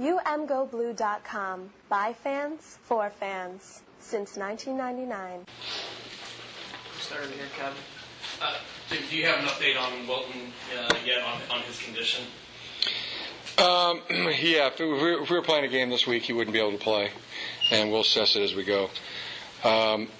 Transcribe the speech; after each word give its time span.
UMGoBlue.com. 0.00 1.70
By 1.88 2.12
fans, 2.12 2.78
for 2.82 3.10
fans. 3.10 3.82
Since 4.00 4.36
1999. 4.36 5.46
Started 6.98 7.30
here, 7.30 7.44
Kevin. 7.56 7.78
Uh, 8.42 8.56
do, 8.90 8.96
do 9.08 9.16
you 9.16 9.24
have 9.26 9.38
an 9.38 9.44
update 9.46 9.80
on 9.80 10.06
Wilton 10.08 10.52
uh, 10.76 10.94
yet 11.06 11.22
on, 11.22 11.40
on 11.50 11.62
his 11.62 11.80
condition? 11.80 12.24
Um, 13.58 14.02
yeah, 14.10 14.66
if 14.66 14.80
we, 14.80 14.86
were, 14.86 15.22
if 15.22 15.30
we 15.30 15.36
were 15.36 15.42
playing 15.42 15.64
a 15.64 15.68
game 15.68 15.90
this 15.90 16.08
week, 16.08 16.24
he 16.24 16.32
wouldn't 16.32 16.52
be 16.52 16.58
able 16.58 16.72
to 16.72 16.78
play, 16.78 17.10
and 17.70 17.92
we'll 17.92 18.00
assess 18.00 18.34
it 18.34 18.42
as 18.42 18.52
we 18.56 18.64
go. 18.64 18.90
Um, 19.62 20.08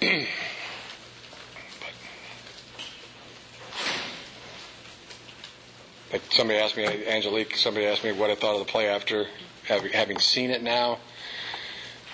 but 6.11 6.21
somebody 6.31 6.59
asked 6.59 6.77
me, 6.77 6.85
Angelique, 7.07 7.57
somebody 7.57 7.85
asked 7.85 8.05
me 8.05 8.13
what 8.13 8.29
I 8.29 8.35
thought 8.35 8.53
of 8.53 8.65
the 8.65 8.71
play 8.71 8.87
after 8.87 9.27
having, 9.67 10.19
seen 10.19 10.51
it 10.51 10.61
now. 10.61 10.99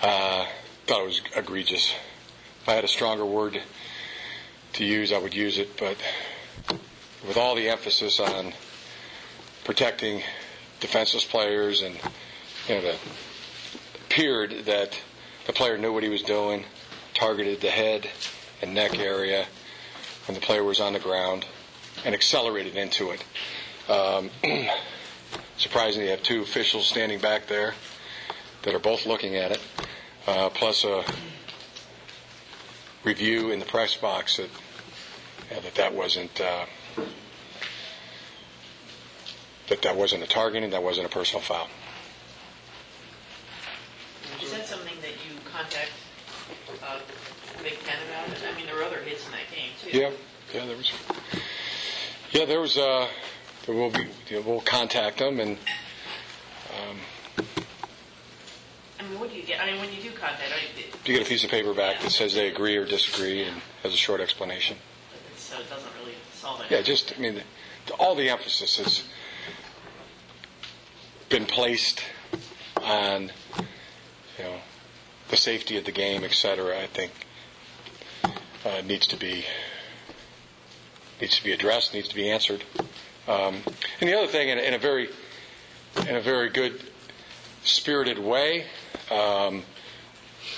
Uh, 0.00 0.46
thought 0.86 1.02
it 1.02 1.06
was 1.06 1.22
egregious. 1.36 1.94
If 2.62 2.68
I 2.68 2.72
had 2.74 2.84
a 2.84 2.88
stronger 2.88 3.24
word 3.24 3.60
to 4.74 4.84
use, 4.84 5.12
I 5.12 5.18
would 5.18 5.34
use 5.34 5.58
it, 5.58 5.76
but 5.76 5.96
with 7.26 7.36
all 7.36 7.54
the 7.54 7.68
emphasis 7.68 8.18
on 8.18 8.52
protecting 9.64 10.22
defenseless 10.80 11.24
players 11.24 11.82
and 11.82 11.96
you 12.68 12.82
know, 12.82 12.94
appeared 14.06 14.64
that 14.64 15.00
the 15.46 15.52
player 15.52 15.78
knew 15.78 15.92
what 15.92 16.02
he 16.02 16.08
was 16.08 16.22
doing, 16.22 16.64
targeted 17.14 17.60
the 17.60 17.70
head 17.70 18.08
and 18.60 18.74
neck 18.74 18.98
area 18.98 19.46
when 20.26 20.34
the 20.34 20.40
player 20.40 20.64
was 20.64 20.80
on 20.80 20.92
the 20.92 20.98
ground, 20.98 21.44
and 22.04 22.14
accelerated 22.14 22.76
into 22.76 23.10
it. 23.10 23.24
Um, 23.88 24.30
surprisingly, 25.62 26.06
you 26.06 26.10
have 26.10 26.24
two 26.24 26.42
officials 26.42 26.88
standing 26.88 27.20
back 27.20 27.46
there 27.46 27.74
that 28.62 28.74
are 28.74 28.80
both 28.80 29.06
looking 29.06 29.36
at 29.36 29.52
it, 29.52 29.60
uh, 30.26 30.48
plus 30.50 30.82
a 30.84 31.04
review 33.04 33.52
in 33.52 33.60
the 33.60 33.64
press 33.64 33.96
box 33.96 34.38
that 34.38 34.50
yeah, 35.50 35.60
that 35.60 35.74
that 35.76 35.94
wasn't 35.94 36.40
uh, 36.40 36.66
that 39.68 39.82
that 39.82 39.96
wasn't 39.96 40.22
a 40.24 40.26
targeting, 40.26 40.70
that 40.70 40.82
wasn't 40.82 41.06
a 41.06 41.10
personal 41.10 41.40
foul. 41.42 41.68
Is 44.42 44.50
that 44.50 44.66
something 44.66 44.96
that 45.00 45.12
you 45.24 45.38
contact 45.52 45.92
uh, 46.82 46.98
Big 47.62 47.78
Ten 47.84 47.96
about? 48.08 48.36
I 48.52 48.56
mean, 48.56 48.66
there 48.66 48.74
were 48.74 48.82
other 48.82 48.98
hits 48.98 49.24
in 49.26 49.32
that 49.32 49.48
game 49.54 49.70
too. 49.80 49.96
Yeah, 49.96 50.10
yeah, 50.52 50.66
there 50.66 50.76
was. 50.76 50.92
Yeah, 52.32 52.46
there 52.46 52.60
was. 52.60 52.76
Uh, 52.76 53.06
there 53.66 53.74
will 53.74 53.90
be. 53.90 54.06
You 54.28 54.36
know, 54.36 54.42
we'll 54.42 54.60
contact 54.60 55.18
them 55.18 55.40
and. 55.40 55.58
Um, 56.88 56.96
I 58.98 59.08
mean, 59.08 59.18
what 59.18 59.30
do 59.30 59.36
you 59.36 59.42
get? 59.42 59.60
I 59.60 59.66
mean, 59.66 59.80
when 59.80 59.92
you 59.92 60.00
do 60.00 60.10
contact, 60.10 60.42
are 60.52 60.78
you, 60.78 60.84
you 61.04 61.18
get 61.18 61.26
a 61.26 61.28
piece 61.28 61.42
of 61.44 61.50
paper 61.50 61.74
back 61.74 62.00
that 62.02 62.10
says 62.10 62.34
they 62.34 62.48
agree 62.48 62.76
or 62.76 62.84
disagree 62.84 63.42
and 63.42 63.56
has 63.82 63.92
a 63.92 63.96
short 63.96 64.20
explanation. 64.20 64.76
so 65.36 65.58
it 65.58 65.68
doesn't 65.68 65.90
really 66.00 66.14
solve 66.32 66.60
it. 66.60 66.70
Yeah, 66.70 66.82
just 66.82 67.12
I 67.16 67.20
mean, 67.20 67.40
the, 67.86 67.94
all 67.94 68.14
the 68.14 68.30
emphasis 68.30 68.78
has 68.78 69.02
been 71.28 71.46
placed 71.46 72.02
on 72.80 73.32
you 74.38 74.44
know 74.44 74.56
the 75.30 75.36
safety 75.36 75.76
of 75.76 75.84
the 75.84 75.92
game, 75.92 76.22
et 76.24 76.32
cetera. 76.32 76.78
I 76.78 76.86
think 76.86 77.10
uh, 78.64 78.82
needs 78.86 79.06
to 79.08 79.16
be 79.16 79.44
needs 81.20 81.36
to 81.38 81.44
be 81.44 81.52
addressed, 81.52 81.94
needs 81.94 82.08
to 82.08 82.14
be 82.14 82.30
answered. 82.30 82.62
Um, 83.28 83.62
and 84.00 84.08
the 84.08 84.18
other 84.18 84.26
thing, 84.26 84.48
in, 84.48 84.58
in, 84.58 84.74
a 84.74 84.78
very 84.78 85.08
in 86.08 86.16
a 86.16 86.20
very 86.20 86.50
good 86.50 86.82
spirited 87.62 88.18
way, 88.18 88.66
um, 89.12 89.62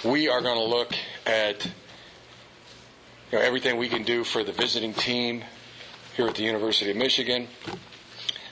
we 0.03 0.29
are 0.29 0.41
going 0.41 0.57
to 0.57 0.65
look 0.65 0.95
at 1.27 1.67
you 3.31 3.39
know, 3.39 3.41
everything 3.41 3.77
we 3.77 3.89
can 3.89 4.03
do 4.03 4.25
for 4.25 4.43
the 4.43 4.53
visiting 4.53 4.95
team 4.95 5.45
here 6.17 6.27
at 6.27 6.37
the 6.37 6.43
University 6.43 6.91
of 6.91 6.97
Michigan 6.97 7.49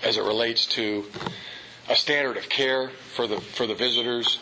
as 0.03 0.19
it 0.19 0.25
relates 0.25 0.67
to 0.67 1.07
a 1.89 1.97
standard 1.97 2.37
of 2.37 2.51
care 2.51 2.91
for 3.15 3.27
the 3.27 3.41
for 3.41 3.67
the 3.67 3.75
visitors 3.75 4.41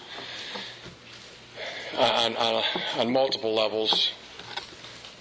on 1.97 2.37
on, 2.37 2.63
on 2.99 3.13
multiple 3.13 3.55
levels. 3.55 4.11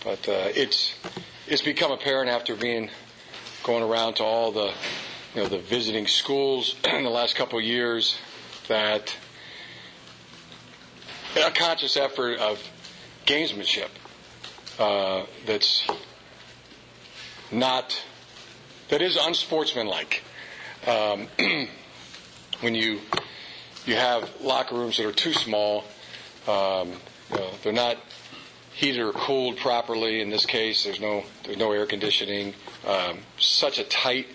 But 0.03 0.27
uh, 0.27 0.49
it's 0.55 0.95
it's 1.47 1.61
become 1.61 1.91
apparent 1.91 2.29
after 2.29 2.55
being 2.55 2.89
going 3.63 3.83
around 3.83 4.15
to 4.15 4.23
all 4.23 4.51
the 4.51 4.73
you 5.35 5.41
know 5.43 5.47
the 5.47 5.59
visiting 5.59 6.07
schools 6.07 6.75
in 6.93 7.03
the 7.03 7.09
last 7.09 7.35
couple 7.35 7.59
of 7.59 7.65
years 7.65 8.17
that 8.67 9.15
a 11.45 11.51
conscious 11.51 11.95
effort 11.97 12.39
of 12.39 12.61
gamesmanship 13.25 13.89
uh, 14.79 15.25
that's 15.45 15.87
not 17.51 18.01
that 18.89 19.01
is 19.01 19.17
unsportsmanlike. 19.17 20.23
Um, 20.87 21.27
when 22.61 22.75
you 22.75 22.99
you 23.85 23.95
have 23.95 24.29
locker 24.41 24.75
rooms 24.75 24.97
that 24.97 25.05
are 25.05 25.11
too 25.11 25.33
small, 25.33 25.83
um, 26.47 26.93
you 27.29 27.37
know, 27.37 27.49
they're 27.63 27.73
not 27.73 27.97
heated 28.73 29.01
or 29.01 29.11
cooled 29.11 29.57
properly. 29.57 30.21
In 30.21 30.29
this 30.29 30.45
case, 30.45 30.83
there's 30.83 30.99
no 30.99 31.23
there's 31.43 31.57
no 31.57 31.71
air 31.71 31.85
conditioning. 31.85 32.53
Um, 32.87 33.19
such 33.37 33.79
a 33.79 33.83
tight, 33.83 34.27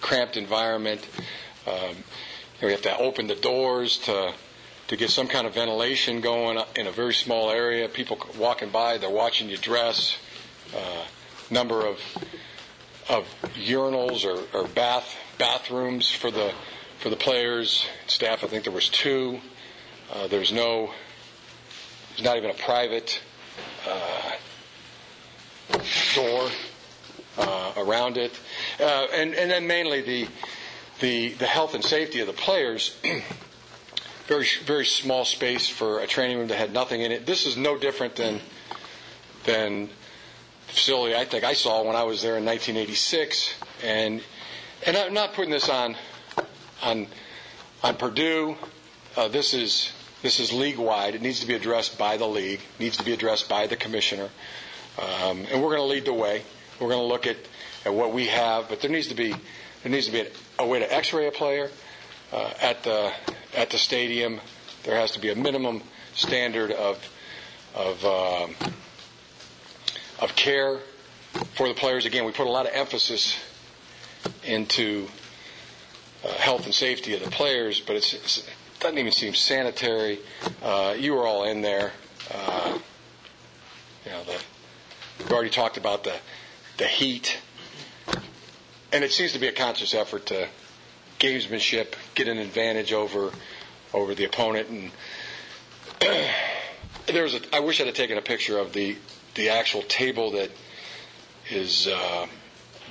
cramped 0.00 0.36
environment. 0.36 1.06
Um, 1.66 1.96
we 2.62 2.72
have 2.72 2.82
to 2.82 2.96
open 2.98 3.26
the 3.26 3.34
doors 3.34 3.98
to 3.98 4.34
to 4.88 4.96
get 4.96 5.10
some 5.10 5.28
kind 5.28 5.46
of 5.46 5.54
ventilation 5.54 6.22
going 6.22 6.58
in 6.74 6.86
a 6.86 6.90
very 6.90 7.12
small 7.12 7.50
area. 7.50 7.88
People 7.88 8.18
walking 8.38 8.70
by, 8.70 8.96
they're 8.96 9.10
watching 9.10 9.48
you 9.50 9.58
dress. 9.58 10.16
Uh, 10.74 11.04
number 11.50 11.86
of 11.86 11.98
of 13.08 13.26
urinals 13.54 14.24
or, 14.24 14.44
or 14.56 14.68
bath 14.68 15.16
bathrooms 15.38 16.10
for 16.10 16.30
the 16.30 16.52
for 16.98 17.10
the 17.10 17.16
players 17.16 17.86
staff. 18.06 18.44
I 18.44 18.48
think 18.48 18.64
there 18.64 18.72
was 18.72 18.88
two. 18.88 19.40
Uh, 20.12 20.26
there's 20.26 20.52
no. 20.52 20.90
There's 22.10 22.24
not 22.24 22.36
even 22.36 22.50
a 22.50 22.54
private 22.54 23.20
uh, 23.86 24.32
door 26.14 26.48
uh, 27.38 27.72
around 27.76 28.16
it, 28.18 28.38
uh, 28.80 29.06
and 29.14 29.34
and 29.34 29.50
then 29.50 29.66
mainly 29.66 30.02
the 30.02 30.28
the 31.00 31.28
the 31.34 31.46
health 31.46 31.74
and 31.74 31.84
safety 31.84 32.20
of 32.20 32.26
the 32.26 32.32
players. 32.32 32.96
very 34.26 34.46
very 34.64 34.84
small 34.84 35.24
space 35.24 35.68
for 35.68 36.00
a 36.00 36.06
training 36.06 36.38
room 36.38 36.48
that 36.48 36.58
had 36.58 36.72
nothing 36.72 37.00
in 37.00 37.12
it. 37.12 37.24
This 37.24 37.46
is 37.46 37.56
no 37.56 37.78
different 37.78 38.16
than 38.16 38.40
than 39.44 39.88
the 40.66 40.72
facility 40.74 41.14
I 41.14 41.24
think 41.24 41.44
I 41.44 41.54
saw 41.54 41.82
when 41.82 41.96
I 41.96 42.04
was 42.04 42.20
there 42.22 42.36
in 42.36 42.44
1986, 42.44 43.54
and 43.82 44.22
and 44.86 44.96
I'm 44.96 45.14
not 45.14 45.32
putting 45.32 45.50
this 45.50 45.68
on 45.68 45.96
on 46.82 47.06
on 47.82 47.96
Purdue. 47.96 48.56
Uh, 49.16 49.28
this 49.28 49.54
is 49.54 49.90
this 50.22 50.40
is 50.40 50.52
league 50.52 50.78
wide. 50.78 51.14
It 51.14 51.22
needs 51.22 51.40
to 51.40 51.46
be 51.46 51.54
addressed 51.54 51.96
by 51.98 52.16
the 52.16 52.26
league. 52.26 52.60
Needs 52.78 52.96
to 52.98 53.04
be 53.04 53.12
addressed 53.12 53.48
by 53.48 53.66
the 53.66 53.76
commissioner. 53.76 54.28
Um, 54.98 55.46
and 55.50 55.62
we're 55.62 55.76
going 55.76 55.78
to 55.78 55.84
lead 55.94 56.04
the 56.04 56.12
way. 56.12 56.42
We're 56.80 56.88
going 56.88 57.00
to 57.00 57.06
look 57.06 57.26
at, 57.26 57.36
at 57.84 57.92
what 57.92 58.12
we 58.12 58.26
have, 58.26 58.68
but 58.68 58.80
there 58.80 58.90
needs 58.90 59.08
to 59.08 59.14
be 59.14 59.34
there 59.82 59.92
needs 59.92 60.06
to 60.06 60.12
be 60.12 60.24
a, 60.58 60.66
way 60.66 60.80
to 60.80 60.92
X-ray 60.92 61.28
a 61.28 61.30
player 61.30 61.70
uh, 62.32 62.52
at 62.60 62.82
the 62.82 63.12
at 63.56 63.70
the 63.70 63.78
stadium. 63.78 64.40
There 64.84 64.96
has 64.96 65.12
to 65.12 65.20
be 65.20 65.30
a 65.30 65.34
minimum 65.34 65.82
standard 66.14 66.72
of 66.72 66.98
of 67.74 68.04
uh, 68.04 68.48
of 70.20 70.34
care 70.36 70.78
for 71.54 71.68
the 71.68 71.74
players. 71.74 72.06
Again, 72.06 72.24
we 72.24 72.32
put 72.32 72.46
a 72.46 72.50
lot 72.50 72.66
of 72.66 72.72
emphasis 72.74 73.38
into 74.44 75.08
uh, 76.24 76.28
health 76.34 76.64
and 76.64 76.74
safety 76.74 77.14
of 77.14 77.22
the 77.22 77.30
players, 77.30 77.80
but 77.80 77.96
it 77.96 78.44
doesn't 78.80 78.98
even 78.98 79.12
seem 79.12 79.34
sanitary. 79.34 80.18
Uh, 80.62 80.94
you 80.98 81.14
were 81.14 81.26
all 81.26 81.44
in 81.44 81.62
there. 81.62 81.92
Uh, 82.34 82.78
you 84.04 84.10
know, 84.10 84.24
the, 84.24 84.42
we've 85.18 85.32
already 85.32 85.50
talked 85.50 85.76
about 85.76 86.04
the 86.04 86.14
the 86.78 86.86
heat, 86.86 87.38
and 88.92 89.04
it 89.04 89.12
seems 89.12 89.32
to 89.32 89.38
be 89.38 89.48
a 89.48 89.52
conscious 89.52 89.94
effort 89.94 90.26
to 90.26 90.48
gamesmanship, 91.18 91.94
get 92.14 92.28
an 92.28 92.38
advantage 92.38 92.92
over 92.92 93.32
over 93.92 94.14
the 94.14 94.24
opponent. 94.24 94.68
And 94.68 94.90
there's 97.06 97.34
a. 97.34 97.40
I 97.54 97.60
wish 97.60 97.80
I'd 97.80 97.86
have 97.86 97.96
taken 97.96 98.16
a 98.16 98.22
picture 98.22 98.58
of 98.58 98.72
the 98.72 98.96
the 99.34 99.50
actual 99.50 99.82
table 99.82 100.32
that 100.32 100.50
is 101.50 101.86
uh, 101.88 102.26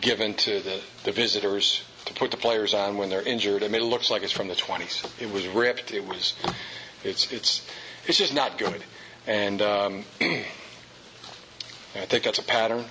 given 0.02 0.34
to 0.36 0.60
the 0.60 0.82
the 1.04 1.12
visitors 1.12 1.84
to 2.06 2.14
put 2.14 2.32
the 2.32 2.38
players 2.38 2.74
on 2.74 2.98
when 2.98 3.10
they're 3.10 3.22
injured. 3.28 3.64
I 3.64 3.68
mean, 3.68 3.82
it 3.82 3.86
looks 3.86 4.10
like 4.10 4.24
it's 4.24 4.32
from 4.32 4.48
the 4.48 4.56
20s. 4.56 5.22
It 5.22 5.30
was 5.32 5.46
ripped. 5.48 5.92
It 5.94 6.06
was, 6.06 6.36
it's 7.04 7.32
it's 7.32 7.66
it's 8.06 8.18
just 8.18 8.34
not 8.34 8.58
good. 8.58 8.84
And 9.26 9.62
um, 9.62 10.04
I 10.22 12.06
think 12.06 12.24
that's 12.24 12.40
a 12.40 12.44
pattern 12.44 12.86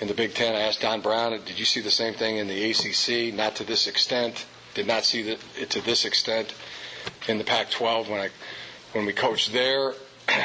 in 0.00 0.08
the 0.08 0.14
Big 0.14 0.34
Ten. 0.34 0.54
I 0.54 0.60
asked 0.60 0.80
Don 0.80 1.00
Brown, 1.00 1.32
did 1.44 1.58
you 1.58 1.64
see 1.64 1.80
the 1.80 1.90
same 1.90 2.14
thing 2.14 2.36
in 2.36 2.48
the 2.48 2.70
ACC? 2.70 3.34
Not 3.34 3.56
to 3.56 3.64
this 3.64 3.86
extent. 3.86 4.46
Did 4.74 4.86
not 4.86 5.04
see 5.04 5.36
it 5.58 5.70
to 5.70 5.80
this 5.80 6.04
extent. 6.04 6.54
in 7.28 7.38
the 7.38 7.44
Pac-12 7.44 8.08
when 8.08 8.20
I 8.20 8.30
when 8.92 9.06
we 9.06 9.12
coached 9.12 9.52
there, 9.52 9.94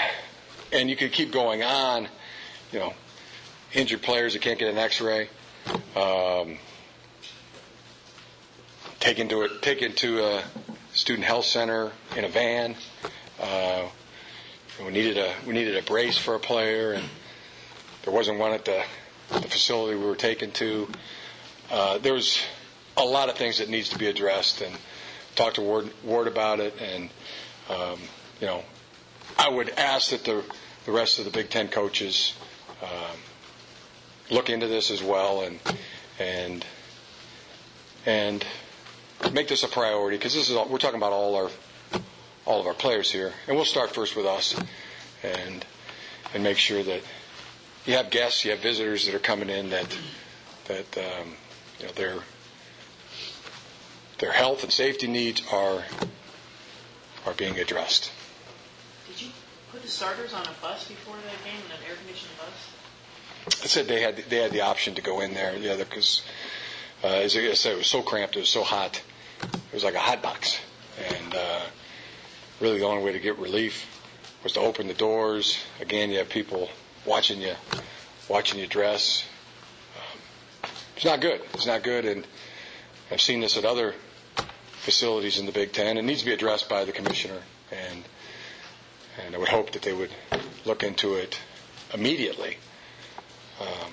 and 0.73 0.89
you 0.89 0.95
could 0.95 1.11
keep 1.11 1.31
going 1.31 1.63
on. 1.63 2.07
You 2.71 2.79
know, 2.79 2.93
injured 3.73 4.01
players 4.01 4.33
that 4.33 4.41
can't 4.41 4.59
get 4.59 4.69
an 4.69 4.77
X-ray, 4.77 5.29
um, 5.95 6.57
taken 8.99 9.27
to 9.29 9.41
it, 9.41 9.61
taken 9.61 9.93
to 9.93 10.23
a 10.23 10.43
student 10.93 11.25
health 11.25 11.45
center 11.45 11.91
in 12.15 12.25
a 12.25 12.29
van. 12.29 12.75
Uh, 13.41 13.87
we 14.83 14.91
needed 14.91 15.17
a 15.17 15.33
we 15.45 15.53
needed 15.53 15.75
a 15.75 15.81
brace 15.81 16.17
for 16.17 16.35
a 16.35 16.39
player, 16.39 16.93
and 16.93 17.03
there 18.03 18.13
wasn't 18.13 18.37
one 18.39 18.51
at 18.51 18.65
the, 18.65 18.83
the 19.33 19.47
facility 19.47 19.97
we 19.97 20.05
were 20.05 20.15
taken 20.15 20.51
to. 20.51 20.87
Uh, 21.71 21.97
there 21.99 22.13
was 22.13 22.39
a 22.97 23.03
lot 23.03 23.29
of 23.29 23.35
things 23.35 23.59
that 23.59 23.69
needs 23.69 23.89
to 23.89 23.97
be 23.97 24.07
addressed, 24.07 24.61
and 24.61 24.75
talked 25.35 25.55
to 25.55 25.61
Warde, 25.61 25.91
Warde 26.03 26.27
about 26.27 26.59
it, 26.59 26.73
and 26.81 27.09
um, 27.69 27.99
you 28.39 28.47
know, 28.47 28.63
I 29.37 29.49
would 29.49 29.69
ask 29.71 30.11
that 30.11 30.23
the 30.23 30.43
the 30.85 30.91
rest 30.91 31.19
of 31.19 31.25
the 31.25 31.31
Big 31.31 31.49
Ten 31.49 31.67
coaches 31.67 32.33
um, 32.81 33.17
look 34.29 34.49
into 34.49 34.67
this 34.67 34.91
as 34.91 35.01
well, 35.01 35.41
and 35.41 35.59
and 36.19 36.65
and 38.05 38.45
make 39.31 39.47
this 39.47 39.63
a 39.63 39.67
priority 39.67 40.17
because 40.17 40.33
this 40.33 40.49
is 40.49 40.55
all, 40.55 40.67
we're 40.67 40.77
talking 40.77 40.97
about 40.97 41.13
all 41.13 41.35
our 41.35 41.49
all 42.45 42.59
of 42.59 42.67
our 42.67 42.73
players 42.73 43.11
here, 43.11 43.33
and 43.47 43.55
we'll 43.55 43.65
start 43.65 43.91
first 43.91 44.15
with 44.15 44.25
us, 44.25 44.55
and 45.23 45.65
and 46.33 46.43
make 46.43 46.57
sure 46.57 46.83
that 46.83 47.01
you 47.85 47.95
have 47.95 48.09
guests, 48.09 48.45
you 48.45 48.51
have 48.51 48.59
visitors 48.59 49.05
that 49.05 49.15
are 49.15 49.19
coming 49.19 49.49
in 49.49 49.69
that 49.69 49.97
that 50.67 50.97
um, 50.97 51.33
you 51.79 51.87
know 51.87 51.91
their 51.93 52.15
their 54.19 54.31
health 54.31 54.63
and 54.63 54.71
safety 54.71 55.07
needs 55.07 55.41
are 55.51 55.83
are 57.25 57.33
being 57.33 57.59
addressed. 57.59 58.11
Did 59.07 59.21
you 59.21 59.31
put 59.71 59.81
the 59.81 59.87
starters 59.87 60.33
on 60.33 60.45
a 60.45 60.61
bus 60.61 60.87
before 60.87 61.15
that 61.15 61.43
game, 61.43 61.61
an 61.69 61.89
air 61.89 61.95
conditioned 61.95 62.31
bus? 62.37 63.63
I 63.63 63.67
said 63.67 63.87
they 63.87 64.01
had 64.01 64.17
they 64.29 64.37
had 64.37 64.51
the 64.51 64.61
option 64.61 64.95
to 64.95 65.01
go 65.01 65.21
in 65.21 65.33
there, 65.33 65.55
yeah, 65.57 65.75
because 65.75 66.21
uh, 67.03 67.07
as 67.07 67.35
I 67.35 67.53
said, 67.53 67.73
it 67.73 67.77
was 67.77 67.87
so 67.87 68.03
cramped, 68.03 68.35
it 68.35 68.39
was 68.39 68.49
so 68.49 68.63
hot, 68.63 69.01
it 69.41 69.73
was 69.73 69.83
like 69.83 69.95
a 69.95 69.99
hot 69.99 70.21
box, 70.21 70.59
and 70.99 71.33
uh, 71.33 71.61
really 72.59 72.77
the 72.77 72.85
only 72.85 73.03
way 73.03 73.11
to 73.11 73.19
get 73.19 73.39
relief 73.39 73.87
was 74.43 74.53
to 74.53 74.59
open 74.59 74.87
the 74.87 74.93
doors. 74.93 75.57
Again, 75.79 76.11
you 76.11 76.19
have 76.19 76.29
people 76.29 76.69
watching 77.05 77.41
you, 77.41 77.53
watching 78.29 78.59
you 78.59 78.67
dress. 78.67 79.25
Um, 79.97 80.69
it's 80.95 81.05
not 81.05 81.21
good. 81.21 81.41
It's 81.53 81.65
not 81.65 81.83
good, 81.83 82.05
and 82.05 82.25
I've 83.11 83.21
seen 83.21 83.39
this 83.39 83.57
at 83.57 83.65
other 83.65 83.95
facilities 84.81 85.37
in 85.37 85.45
the 85.45 85.51
Big 85.51 85.71
Ten. 85.73 85.97
It 85.97 86.03
needs 86.03 86.19
to 86.21 86.25
be 86.25 86.33
addressed 86.33 86.69
by 86.69 86.85
the 86.85 86.91
commissioner, 86.91 87.41
and 87.71 88.03
and 89.25 89.35
I 89.35 89.37
would 89.37 89.49
hope 89.49 89.71
that 89.71 89.81
they 89.81 89.93
would 89.93 90.11
look 90.65 90.83
into 90.83 91.15
it 91.15 91.39
immediately. 91.93 92.57
Um, 93.59 93.91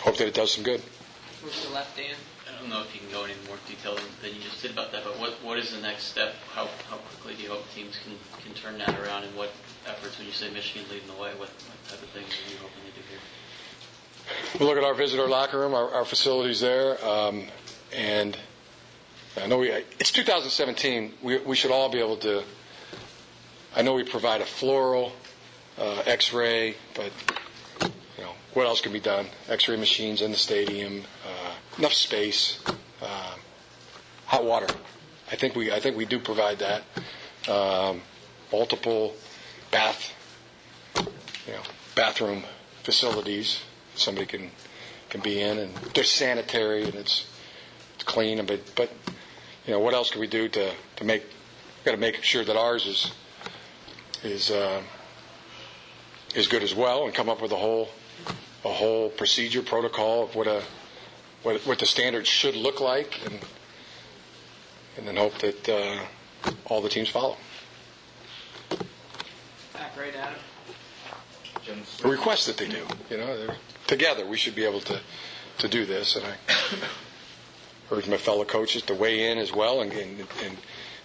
hope 0.00 0.16
that 0.18 0.28
it 0.28 0.34
does 0.34 0.52
some 0.52 0.64
good. 0.64 0.82
To 1.62 1.72
left, 1.72 1.96
Dan. 1.96 2.14
I 2.56 2.60
don't 2.60 2.70
know 2.70 2.80
if 2.80 2.94
you 2.94 3.00
can 3.00 3.10
go 3.10 3.24
any 3.24 3.34
more 3.46 3.58
detail 3.68 3.96
than, 3.96 4.34
you 4.34 4.40
just 4.40 4.62
did 4.62 4.70
about 4.70 4.90
that, 4.92 5.04
but 5.04 5.20
what, 5.20 5.32
what 5.44 5.58
is 5.58 5.72
the 5.72 5.80
next 5.82 6.04
step? 6.04 6.34
How, 6.54 6.66
how 6.88 6.96
quickly 6.96 7.34
do 7.34 7.42
you 7.42 7.50
hope 7.50 7.64
teams 7.74 7.98
can, 8.02 8.14
can 8.42 8.54
turn 8.54 8.78
that 8.78 8.98
around, 8.98 9.24
and 9.24 9.36
what 9.36 9.50
efforts, 9.86 10.16
when 10.18 10.26
you 10.26 10.32
say 10.32 10.50
Michigan 10.50 10.88
leading 10.90 11.06
the 11.06 11.20
way, 11.20 11.30
what, 11.36 11.50
what 11.50 11.88
type 11.88 12.02
of 12.02 12.08
things 12.10 12.28
are 12.28 12.50
you 12.50 12.56
hoping 12.56 12.80
to 12.88 12.96
do 12.96 13.04
here? 13.10 14.58
We 14.58 14.66
look 14.66 14.78
at 14.78 14.84
our 14.84 14.94
visitor 14.94 15.28
locker 15.28 15.60
room, 15.60 15.74
our, 15.74 15.92
our 15.92 16.04
facilities 16.06 16.60
there, 16.60 17.04
um, 17.06 17.44
and 17.94 18.38
I 19.42 19.46
know 19.46 19.58
we, 19.58 19.70
it's 19.70 20.10
2017. 20.12 21.12
We, 21.22 21.38
we 21.38 21.56
should 21.56 21.70
all 21.70 21.90
be 21.90 21.98
able 21.98 22.16
to. 22.18 22.42
I 23.74 23.82
know 23.82 23.92
we 23.92 24.04
provide 24.04 24.40
a 24.40 24.46
floral 24.46 25.12
uh, 25.78 26.02
X-ray, 26.06 26.74
but 26.94 27.12
you 27.82 28.24
know 28.24 28.32
what 28.54 28.66
else 28.66 28.80
can 28.80 28.92
be 28.92 29.00
done? 29.00 29.26
X-ray 29.48 29.76
machines 29.76 30.22
in 30.22 30.30
the 30.30 30.38
stadium, 30.38 31.02
uh, 31.26 31.45
enough 31.78 31.92
space, 31.92 32.58
uh, 33.02 33.34
hot 34.26 34.44
water. 34.44 34.68
I 35.30 35.36
think 35.36 35.54
we 35.54 35.72
I 35.72 35.80
think 35.80 35.96
we 35.96 36.04
do 36.04 36.18
provide 36.18 36.58
that. 36.58 36.82
Um, 37.48 38.02
multiple 38.52 39.14
bath, 39.70 40.12
you 40.96 41.52
know, 41.52 41.62
bathroom 41.94 42.44
facilities 42.82 43.60
somebody 43.96 44.26
can 44.26 44.50
can 45.10 45.20
be 45.20 45.40
in, 45.40 45.58
and 45.58 45.74
they're 45.94 46.04
sanitary 46.04 46.84
and 46.84 46.94
it's 46.94 47.26
it's 47.94 48.04
clean. 48.04 48.44
But 48.46 48.74
but 48.74 48.90
you 49.66 49.72
know 49.72 49.80
what 49.80 49.94
else 49.94 50.10
can 50.10 50.20
we 50.20 50.26
do 50.26 50.48
to 50.48 50.72
to 50.96 51.04
make? 51.04 51.24
Got 51.84 51.92
to 51.92 51.98
make 51.98 52.22
sure 52.22 52.44
that 52.44 52.56
ours 52.56 52.86
is 52.86 53.12
is 54.24 54.50
uh, 54.50 54.82
is 56.34 56.48
good 56.48 56.62
as 56.62 56.74
well, 56.74 57.04
and 57.04 57.14
come 57.14 57.28
up 57.28 57.40
with 57.40 57.52
a 57.52 57.56
whole 57.56 57.88
a 58.64 58.72
whole 58.72 59.08
procedure 59.10 59.62
protocol 59.62 60.24
of 60.24 60.34
what 60.34 60.46
a 60.46 60.62
what 61.46 61.64
what 61.64 61.78
the 61.78 61.86
standards 61.86 62.28
should 62.28 62.56
look 62.56 62.80
like, 62.80 63.20
and 63.24 63.38
and 64.96 65.06
then 65.06 65.16
hope 65.16 65.38
that 65.38 65.68
uh, 65.68 66.50
all 66.66 66.82
the 66.82 66.88
teams 66.88 67.08
follow. 67.08 67.36
Back 69.72 69.96
right 69.96 70.12
him. 70.12 71.82
A 72.04 72.08
request 72.08 72.46
that 72.46 72.56
they 72.56 72.66
do. 72.68 72.84
You 73.10 73.18
know, 73.18 73.54
together 73.86 74.26
we 74.26 74.36
should 74.36 74.56
be 74.56 74.64
able 74.64 74.80
to 74.80 75.00
to 75.58 75.68
do 75.68 75.86
this, 75.86 76.16
and 76.16 76.26
I 76.26 76.34
urge 77.94 78.08
my 78.08 78.16
fellow 78.16 78.44
coaches 78.44 78.82
to 78.82 78.94
weigh 78.94 79.30
in 79.30 79.38
as 79.38 79.52
well 79.52 79.80
and 79.80 79.92
and 79.92 80.26
and, 80.44 80.56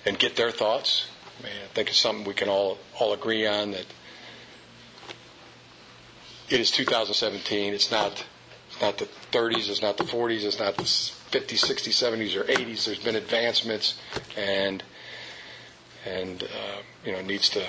and 0.08 0.18
get 0.18 0.36
their 0.36 0.50
thoughts. 0.50 1.06
I, 1.40 1.44
mean, 1.44 1.54
I 1.64 1.68
think 1.76 1.90
it's 1.90 2.00
something 2.00 2.26
we 2.26 2.34
can 2.34 2.50
all 2.50 2.80
all 3.00 3.14
agree 3.14 3.46
on 3.46 3.72
that 3.72 3.86
it 6.50 6.60
is 6.60 6.72
2017. 6.72 7.76
It's 7.76 7.92
not 7.92 8.26
not 8.82 8.98
the 8.98 9.08
30s. 9.32 9.70
It's 9.70 9.82
not 9.82 9.98
the 9.98 10.04
40s. 10.04 10.44
It's 10.44 10.60
not 10.60 10.76
the 10.76 10.84
50s, 10.84 11.66
60s, 11.66 11.94
70s, 11.94 12.36
or 12.36 12.44
80s. 12.44 12.86
There's 12.86 13.00
been 13.00 13.16
advancements, 13.16 14.00
and 14.38 14.84
and 16.06 16.44
uh, 16.44 16.82
you 17.06 17.12
know 17.12 17.22
needs 17.22 17.50
to 17.50 17.64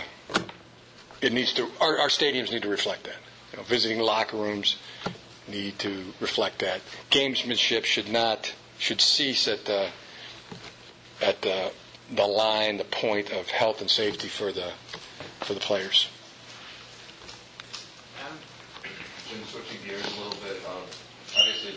it 1.21 1.33
needs 1.33 1.53
to 1.55 1.69
our, 1.81 1.99
our 1.99 2.09
stadiums 2.09 2.51
need 2.51 2.63
to 2.63 2.69
reflect 2.69 3.05
that. 3.05 3.17
You 3.53 3.59
know, 3.59 3.65
visiting 3.65 4.01
locker 4.01 4.37
rooms 4.37 4.77
need 5.49 5.79
to 5.81 6.13
reflect 6.21 6.61
that. 6.61 6.81
Gamesmanship 7.11 7.85
should 7.85 8.11
not 8.11 8.53
should 8.79 9.01
cease 9.01 9.47
at 9.49 9.65
the 9.67 9.89
at 11.21 11.43
the 11.43 11.73
the 12.11 12.27
line, 12.27 12.77
the 12.77 12.85
point 12.85 13.31
of 13.33 13.49
health 13.49 13.81
and 13.81 13.89
safety 13.91 14.29
for 14.29 14.53
the 14.53 14.73
for 15.41 15.55
the 15.55 15.61
players. 15.61 16.09
Switching 19.47 19.79
gears 19.87 20.05
a 20.05 20.19
little 20.19 20.32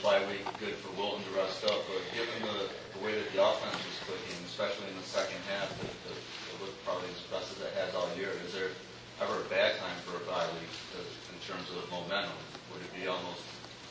bye 0.06 0.22
week, 0.30 0.46
good 0.62 0.78
for 0.86 0.94
Wilton 1.02 1.26
to 1.26 1.32
rest 1.34 1.66
up, 1.66 1.82
but 1.90 1.98
given 2.14 2.38
the, 2.46 2.70
the 2.94 3.02
way 3.02 3.18
that 3.18 3.26
the 3.34 3.42
offense 3.42 3.74
was 3.82 3.98
clicking, 4.06 4.38
especially 4.46 4.86
in 4.94 4.98
the 5.02 5.08
second 5.10 5.42
half, 5.50 5.66
that 5.82 5.90
that 6.06 6.14
it 6.14 6.56
looked 6.62 6.78
probably 6.86 7.10
as 7.10 7.26
best 7.34 7.58
as 7.58 7.66
it 7.66 7.74
has 7.74 7.90
all 7.98 8.06
year, 8.14 8.30
is 8.46 8.54
there 8.54 8.70
ever 9.18 9.42
a 9.42 9.48
bad 9.50 9.74
time 9.82 9.98
for 10.06 10.14
a 10.22 10.24
bye 10.30 10.46
week 10.62 10.70
to- 10.94 11.10
in 11.34 11.38
terms 11.42 11.66
of 11.74 11.82
momentum? 11.90 12.38
Would 12.70 12.86
it 12.86 12.94
be 12.94 13.10
almost, 13.10 13.42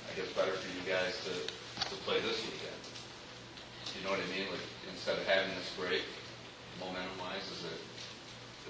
I 0.06 0.14
guess, 0.14 0.30
better 0.38 0.54
for 0.54 0.70
you 0.70 0.82
guys 0.86 1.18
to, 1.26 1.34
to 1.34 1.94
play 2.06 2.22
this 2.22 2.38
weekend? 2.46 2.78
You 3.98 4.06
know 4.06 4.14
what 4.14 4.22
I 4.22 4.28
mean? 4.30 4.46
Like, 4.54 4.62
instead 4.94 5.18
of 5.18 5.26
having 5.26 5.50
this 5.58 5.70
break, 5.74 6.02
momentum-wise, 6.78 7.42
is 7.50 7.62
it, 7.66 7.78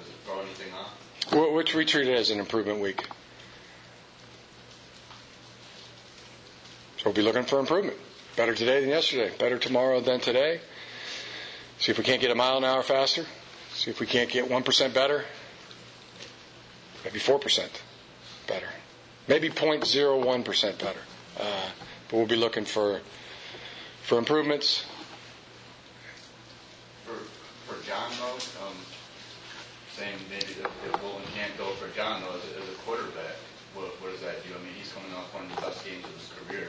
does 0.00 0.08
it 0.08 0.16
throw 0.24 0.40
anything 0.40 0.72
off? 0.72 0.96
Wh- 1.32 1.52
Which 1.52 1.74
we 1.76 1.84
treat 1.84 2.08
as 2.08 2.30
an 2.30 2.40
improvement 2.40 2.80
week. 2.80 3.04
We'll 7.04 7.14
be 7.14 7.22
looking 7.22 7.44
for 7.44 7.58
improvement. 7.58 7.96
Better 8.36 8.54
today 8.54 8.80
than 8.80 8.88
yesterday. 8.90 9.32
Better 9.38 9.58
tomorrow 9.58 10.00
than 10.00 10.20
today. 10.20 10.60
See 11.78 11.92
if 11.92 11.98
we 11.98 12.04
can't 12.04 12.20
get 12.20 12.30
a 12.30 12.34
mile 12.34 12.56
an 12.56 12.64
hour 12.64 12.82
faster. 12.82 13.24
See 13.74 13.90
if 13.90 14.00
we 14.00 14.06
can't 14.06 14.30
get 14.30 14.48
1% 14.48 14.94
better. 14.94 15.24
Maybe 17.04 17.18
4% 17.20 17.68
better. 18.46 18.68
Maybe 19.28 19.50
0.01% 19.50 20.78
better. 20.78 21.00
Uh, 21.38 21.68
but 22.08 22.16
we'll 22.16 22.26
be 22.26 22.36
looking 22.36 22.64
for 22.64 23.00
for 24.02 24.18
improvements. 24.18 24.84
For, 27.06 27.16
for 27.66 27.80
John 27.88 28.10
though, 28.20 28.36
um, 28.66 28.76
saying 29.96 30.14
maybe 30.30 30.52
if 30.60 31.02
Wilton 31.02 31.24
can't 31.34 31.56
go 31.56 31.72
for 31.80 31.88
John 31.96 32.20
though, 32.22 32.36
as, 32.36 32.44
a- 32.44 32.62
as 32.62 32.68
a 32.68 32.76
quarterback, 32.84 33.36
what, 33.74 33.86
what 34.02 34.12
does 34.12 34.20
that 34.20 34.44
do? 34.46 34.50
I 34.54 34.58
mean, 34.62 34.74
he's 34.78 34.92
coming 34.92 35.12
off 35.16 35.32
one 35.34 35.44
of 35.44 35.56
the 35.56 35.60
best 35.62 35.84
games 35.84 36.04
of 36.04 36.12
his 36.14 36.30
career. 36.46 36.68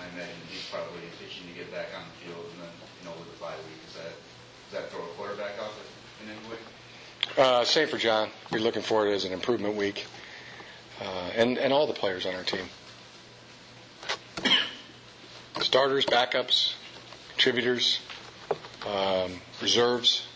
I 0.00 0.04
imagine 0.14 0.36
he's 0.50 0.66
probably 0.70 1.02
itching 1.24 1.48
to 1.48 1.54
get 1.58 1.72
back 1.72 1.88
on 1.96 2.04
the 2.04 2.16
field 2.26 2.44
and 2.52 2.62
then, 2.62 2.74
you 3.00 3.08
know, 3.08 3.16
with 3.18 3.32
the 3.32 3.40
bye 3.40 3.56
week, 3.66 3.80
is 3.88 3.94
that, 3.94 4.12
does 4.70 4.82
that 4.82 4.90
throw 4.90 5.04
a 5.04 5.08
quarterback 5.16 5.60
off 5.62 5.74
in 6.22 6.30
any 6.30 6.40
way? 6.50 6.58
Uh, 7.36 7.64
same 7.64 7.88
for 7.88 7.98
John. 7.98 8.30
We're 8.50 8.60
looking 8.60 8.82
for 8.82 9.06
it 9.06 9.12
as 9.12 9.24
an 9.24 9.32
improvement 9.32 9.74
week, 9.74 10.06
uh, 11.02 11.30
and 11.34 11.58
and 11.58 11.72
all 11.72 11.86
the 11.86 11.92
players 11.92 12.24
on 12.24 12.34
our 12.34 12.44
team, 12.44 12.64
starters, 15.60 16.06
backups, 16.06 16.74
contributors, 17.30 17.98
um, 18.86 19.32
reserves, 19.60 20.26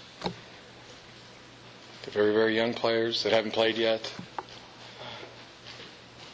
the 2.04 2.10
very, 2.10 2.34
very 2.34 2.54
young 2.56 2.74
players 2.74 3.22
that 3.22 3.32
haven't 3.32 3.52
played 3.52 3.78
yet, 3.78 4.12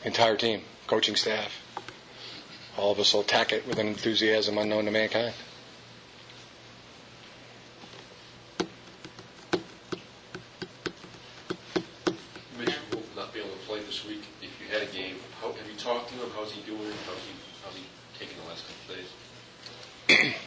entire 0.04 0.36
team, 0.36 0.62
coaching 0.86 1.14
staff. 1.16 1.52
All 2.76 2.92
of 2.92 2.98
us 2.98 3.14
will 3.14 3.22
attack 3.22 3.52
it 3.52 3.66
with 3.66 3.78
an 3.78 3.86
enthusiasm 3.86 4.58
unknown 4.58 4.84
to 4.84 4.90
mankind. 4.90 5.32
Mitch 12.58 12.74
will 12.92 13.02
not 13.16 13.32
be 13.32 13.40
able 13.40 13.50
to 13.50 13.56
play 13.66 13.80
this 13.80 14.06
week. 14.06 14.22
If 14.42 14.50
you 14.60 14.72
had 14.72 14.82
a 14.86 14.92
game, 14.92 15.16
how, 15.40 15.52
have 15.52 15.66
you 15.66 15.76
talked 15.78 16.10
to 16.10 16.14
him? 16.16 16.28
How's 16.34 16.52
he 16.52 16.60
doing? 16.62 16.80
How's 16.80 17.18
he, 17.18 17.32
how's 17.64 17.74
he 17.76 17.82
taking 18.18 18.36
the 18.42 18.48
last 18.48 18.64
couple 18.66 18.94
of 18.94 20.28
days? 20.28 20.34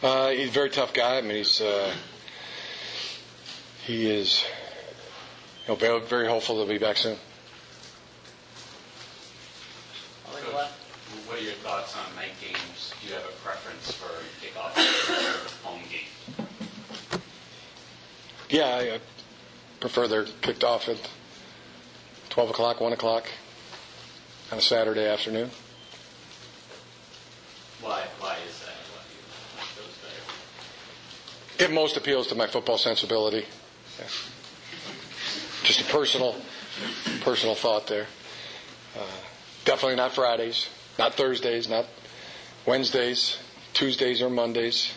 Uh, 0.00 0.28
he's 0.28 0.48
a 0.48 0.52
very 0.52 0.70
tough 0.70 0.94
guy. 0.94 1.18
I 1.18 1.22
mean, 1.22 1.38
he's 1.38 1.60
uh, 1.60 1.92
he 3.84 4.08
is 4.08 4.44
you 5.66 5.72
know, 5.72 5.74
very, 5.74 5.98
very 6.02 6.28
hopeful 6.28 6.54
he'll 6.54 6.68
be 6.68 6.78
back 6.78 6.96
soon. 6.96 7.16
What 11.28 11.38
are 11.38 11.42
your 11.42 11.52
thoughts 11.54 11.94
on 11.96 12.16
night 12.16 12.32
games? 12.40 12.92
Do 13.00 13.08
you 13.08 13.14
have 13.14 13.24
a 13.24 13.32
preference 13.44 13.92
for 13.92 14.08
kickoff 14.40 14.74
or 14.74 15.68
home 15.68 15.82
game? 15.90 16.08
Yeah, 18.50 18.64
I, 18.64 19.00
prefer 19.80 20.08
they're 20.08 20.24
kicked 20.42 20.64
off 20.64 20.88
at 20.88 20.96
12 22.30 22.50
o'clock, 22.50 22.80
1 22.80 22.92
o'clock 22.92 23.26
on 24.50 24.58
a 24.58 24.60
Saturday 24.60 25.06
afternoon. 25.06 25.50
Why, 27.82 28.04
why 28.18 28.36
is 28.48 28.58
that? 28.60 28.74
Why 28.90 29.02
do 29.06 29.14
you 29.14 29.22
like 29.58 29.74
those 29.76 29.96
better? 31.58 31.70
It 31.70 31.74
most 31.74 31.96
appeals 31.96 32.26
to 32.28 32.34
my 32.34 32.46
football 32.46 32.78
sensibility. 32.78 33.44
Yeah. 33.98 34.06
Just 35.64 35.82
a 35.82 35.84
personal, 35.84 36.34
personal 37.20 37.54
thought 37.54 37.86
there. 37.86 38.06
Uh, 38.96 39.02
definitely 39.64 39.96
not 39.96 40.14
Fridays, 40.14 40.68
not 40.98 41.14
Thursdays, 41.14 41.68
not 41.68 41.84
Wednesdays, 42.66 43.38
Tuesdays 43.74 44.22
or 44.22 44.30
Mondays, 44.30 44.92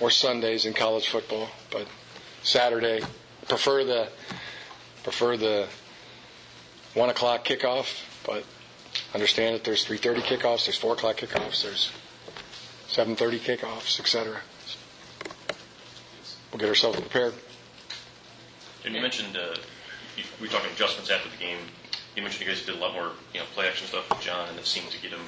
or 0.00 0.10
Sundays 0.10 0.66
in 0.66 0.74
college 0.74 1.08
football. 1.08 1.48
But 1.70 1.88
Saturday, 2.48 3.02
prefer 3.46 3.84
the 3.84 4.08
prefer 5.04 5.36
the 5.36 5.68
one 6.94 7.10
o'clock 7.10 7.44
kickoff. 7.44 8.04
But 8.24 8.44
understand 9.14 9.54
that 9.54 9.64
there's 9.64 9.84
3:30 9.84 10.22
kickoffs, 10.22 10.64
there's 10.64 10.78
four 10.78 10.94
o'clock 10.94 11.16
kickoffs, 11.16 11.62
there's 11.62 11.92
7:30 12.88 13.38
kickoffs, 13.38 14.00
etc. 14.00 14.40
We'll 16.50 16.58
get 16.58 16.70
ourselves 16.70 16.98
prepared. 16.98 17.34
And 18.86 18.94
you 18.94 19.02
mentioned, 19.02 19.36
uh, 19.36 19.54
you, 20.16 20.24
we 20.40 20.46
were 20.46 20.52
talking 20.52 20.70
adjustments 20.70 21.10
after 21.10 21.28
the 21.28 21.36
game. 21.36 21.58
You 22.16 22.22
mentioned 22.22 22.46
you 22.46 22.48
guys 22.48 22.64
did 22.64 22.76
a 22.76 22.78
lot 22.78 22.94
more, 22.94 23.10
you 23.34 23.40
know, 23.40 23.46
play 23.54 23.68
action 23.68 23.86
stuff 23.86 24.08
with 24.08 24.20
John, 24.20 24.48
and 24.48 24.58
it 24.58 24.64
seemed 24.64 24.90
to 24.90 25.02
get 25.02 25.10
him, 25.10 25.20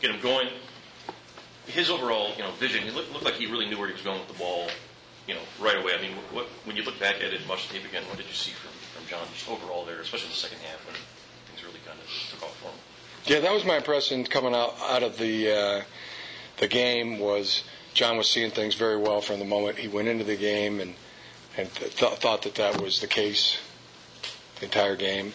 get 0.00 0.12
him 0.12 0.20
going. 0.20 0.48
His 1.66 1.90
overall, 1.90 2.30
you 2.36 2.44
know, 2.44 2.52
vision, 2.52 2.84
He 2.84 2.90
looked, 2.92 3.12
looked 3.12 3.24
like 3.24 3.34
he 3.34 3.46
really 3.46 3.66
knew 3.66 3.76
where 3.76 3.88
he 3.88 3.94
was 3.94 4.02
going 4.02 4.20
with 4.20 4.28
the 4.28 4.38
ball, 4.38 4.68
you 5.26 5.34
know, 5.34 5.40
right 5.60 5.76
away. 5.76 5.94
I 5.94 6.02
mean, 6.02 6.12
what, 6.32 6.46
when 6.64 6.76
you 6.76 6.84
look 6.84 6.98
back 7.00 7.16
at 7.16 7.32
it, 7.32 7.40
watch 7.48 7.68
the 7.68 7.74
tape 7.74 7.88
again, 7.88 8.02
what 8.08 8.16
did 8.16 8.26
you 8.26 8.34
see 8.34 8.52
from, 8.52 8.72
from 8.94 9.08
John 9.08 9.26
just 9.32 9.48
overall 9.48 9.84
there, 9.84 10.00
especially 10.00 10.26
in 10.26 10.32
the 10.32 10.36
second 10.36 10.58
half 10.58 10.84
when 10.86 10.94
things 11.48 11.64
really 11.64 11.80
kind 11.86 11.98
of 11.98 12.06
took 12.30 12.42
off 12.42 12.56
for 12.58 12.68
him? 12.68 12.78
Yeah, 13.26 13.40
that 13.40 13.52
was 13.52 13.64
my 13.64 13.76
impression 13.76 14.24
coming 14.24 14.54
out 14.54 14.74
out 14.82 15.02
of 15.02 15.16
the 15.16 15.50
uh, 15.50 15.82
the 16.58 16.68
game 16.68 17.18
was 17.18 17.64
John 17.94 18.18
was 18.18 18.28
seeing 18.28 18.50
things 18.50 18.74
very 18.74 18.98
well 18.98 19.22
from 19.22 19.38
the 19.38 19.46
moment 19.46 19.78
he 19.78 19.88
went 19.88 20.08
into 20.08 20.24
the 20.24 20.36
game 20.36 20.80
and 20.80 20.94
and 21.56 21.72
th- 21.74 21.92
thought 21.92 22.42
that 22.42 22.56
that 22.56 22.82
was 22.82 23.00
the 23.00 23.06
case 23.06 23.56
the 24.60 24.66
entire 24.66 24.96
game. 24.96 25.32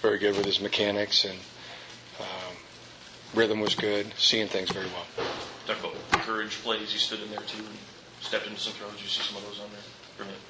Very 0.00 0.18
good 0.18 0.36
with 0.36 0.46
his 0.46 0.60
mechanics 0.60 1.24
and 1.24 1.38
um, 2.20 2.56
rhythm 3.34 3.58
was 3.58 3.74
good. 3.74 4.12
Seeing 4.16 4.46
things 4.46 4.70
very 4.70 4.86
well. 4.86 5.26
Talk 5.66 5.80
about 5.80 5.96
courage 6.22 6.52
plays, 6.62 6.92
he 6.92 6.98
stood 6.98 7.20
in 7.20 7.30
there 7.30 7.40
too 7.40 7.64
stepped 8.24 8.46
into 8.46 8.58
some 8.58 8.72
throws. 8.72 8.92
Did 8.92 9.02
you 9.02 9.08
see 9.08 9.22
some 9.22 9.36
of 9.36 9.44
those 9.44 9.60
on 9.60 9.70
there? 9.70 9.80
for 10.16 10.24
Brilliant. 10.24 10.42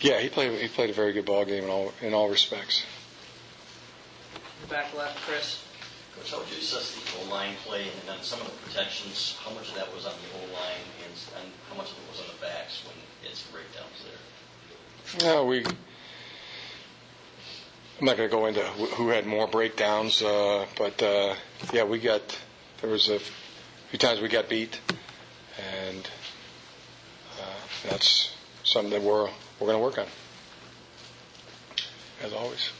Yeah, 0.00 0.20
he 0.20 0.28
played 0.28 0.60
he 0.60 0.68
played 0.68 0.90
a 0.90 0.92
very 0.92 1.12
good 1.12 1.24
ball 1.24 1.44
game 1.44 1.64
in 1.64 1.70
all 1.70 1.92
in 2.00 2.14
all 2.14 2.28
respects. 2.28 2.84
Back 4.70 4.94
left, 4.94 5.20
Chris. 5.22 5.62
Coach, 6.16 6.30
how 6.30 6.38
would 6.38 6.50
you 6.50 6.58
assess 6.58 6.94
the 6.94 7.02
O-line 7.20 7.54
play 7.64 7.82
and 7.82 8.08
then 8.08 8.22
some 8.22 8.40
of 8.40 8.46
the 8.46 8.52
protections? 8.68 9.36
How 9.44 9.50
much 9.52 9.68
of 9.68 9.74
that 9.74 9.92
was 9.94 10.06
on 10.06 10.12
the 10.12 10.38
O-line 10.38 10.86
and, 11.04 11.42
and 11.42 11.52
how 11.68 11.76
much 11.76 11.90
of 11.90 11.98
it 11.98 12.10
was 12.10 12.20
on 12.20 12.26
the 12.34 12.40
backs 12.40 12.82
when 12.86 12.96
it's 13.30 13.42
breakdowns 13.42 14.02
there? 14.02 15.30
No, 15.30 15.44
we. 15.44 15.64
I'm 17.98 18.04
not 18.04 18.16
going 18.16 18.28
to 18.28 18.34
go 18.34 18.46
into 18.46 18.60
who 18.60 19.08
had 19.08 19.26
more 19.26 19.46
breakdowns, 19.46 20.22
uh, 20.22 20.66
but 20.76 21.02
uh, 21.02 21.34
yeah, 21.72 21.84
we 21.84 21.98
got. 21.98 22.38
There 22.80 22.90
was 22.90 23.08
a 23.08 23.18
few 23.90 23.98
times 23.98 24.20
we 24.20 24.28
got 24.28 24.48
beat, 24.48 24.80
and 25.82 26.08
uh, 27.86 27.90
that's 27.90 28.34
something 28.64 28.90
that 28.90 29.02
we're 29.02 29.28
we're 29.60 29.66
going 29.66 29.78
to 29.78 29.82
work 29.82 29.98
on, 29.98 30.06
as 32.22 32.32
always. 32.32 32.70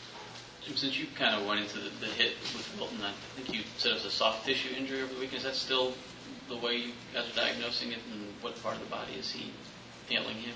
Jim, 0.64 0.76
since 0.76 0.98
you 0.98 1.06
kind 1.14 1.40
of 1.40 1.46
went 1.46 1.60
into 1.60 1.78
the, 1.78 1.90
the 2.00 2.06
hit 2.06 2.32
with 2.52 2.76
Wilton, 2.78 2.98
I 3.02 3.12
think 3.36 3.54
you 3.56 3.62
said 3.78 3.92
it 3.92 3.94
was 3.94 4.04
a 4.04 4.10
soft 4.10 4.44
tissue 4.44 4.74
injury 4.76 5.02
over 5.02 5.14
the 5.14 5.20
weekend. 5.20 5.38
Is 5.38 5.44
that 5.44 5.54
still 5.54 5.94
the 6.48 6.56
way 6.56 6.76
you 6.76 6.92
guys 7.14 7.24
are 7.30 7.36
diagnosing 7.36 7.92
it, 7.92 7.98
and 8.12 8.26
what 8.40 8.60
part 8.62 8.76
of 8.76 8.82
the 8.82 8.90
body 8.90 9.12
is 9.18 9.30
he 9.30 9.52
ailing 10.14 10.36
him? 10.36 10.54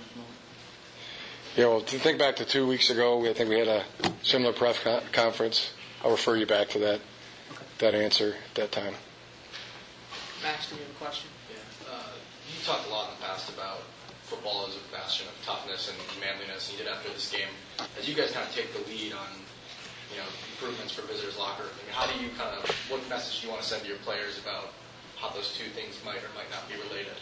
Yeah, 1.56 1.66
well, 1.66 1.80
to 1.80 1.98
think 1.98 2.18
back 2.18 2.36
to 2.36 2.44
two 2.44 2.66
weeks 2.66 2.90
ago, 2.90 3.28
I 3.28 3.32
think 3.32 3.48
we 3.50 3.58
had 3.58 3.68
a 3.68 3.84
similar 4.22 4.52
press 4.52 4.78
con- 4.78 5.02
conference. 5.12 5.72
I'll 6.04 6.12
refer 6.12 6.36
you 6.36 6.46
back 6.46 6.68
to 6.70 6.78
that 6.80 7.00
that 7.78 7.94
answer 7.94 8.34
at 8.50 8.54
that 8.56 8.72
time. 8.72 8.94
Max, 10.42 10.68
do 10.68 10.76
you 10.76 10.82
have 10.82 10.90
a 10.90 10.94
question? 10.94 11.30
Yeah. 11.50 11.92
Uh, 11.92 12.02
you 12.48 12.64
talked 12.64 12.86
a 12.86 12.90
lot 12.90 13.10
in 13.10 13.16
the 13.18 13.26
past 13.26 13.48
about 13.48 13.82
football 14.30 14.62
is 14.70 14.78
a 14.78 14.84
bastion 14.94 15.26
of 15.26 15.34
toughness 15.42 15.90
and 15.90 15.98
manliness, 16.22 16.70
and 16.70 16.78
you 16.78 16.86
did 16.86 16.86
after 16.86 17.10
this 17.10 17.26
game. 17.34 17.50
As 17.98 18.06
you 18.06 18.14
guys 18.14 18.30
kind 18.30 18.46
of 18.46 18.54
take 18.54 18.70
the 18.70 18.78
lead 18.86 19.10
on, 19.10 19.26
you 20.14 20.22
know, 20.22 20.30
improvements 20.54 20.94
for 20.94 21.02
visitors' 21.10 21.34
locker, 21.34 21.66
I 21.66 21.74
mean, 21.82 21.90
how 21.90 22.06
do 22.06 22.14
you 22.22 22.30
kind 22.38 22.54
of, 22.54 22.62
what 22.86 23.02
message 23.10 23.42
do 23.42 23.50
you 23.50 23.50
want 23.50 23.66
to 23.66 23.68
send 23.68 23.82
to 23.82 23.90
your 23.90 23.98
players 24.06 24.38
about 24.38 24.70
how 25.18 25.34
those 25.34 25.50
two 25.58 25.66
things 25.74 25.98
might 26.06 26.22
or 26.22 26.30
might 26.38 26.46
not 26.54 26.62
be 26.70 26.78
related? 26.78 27.18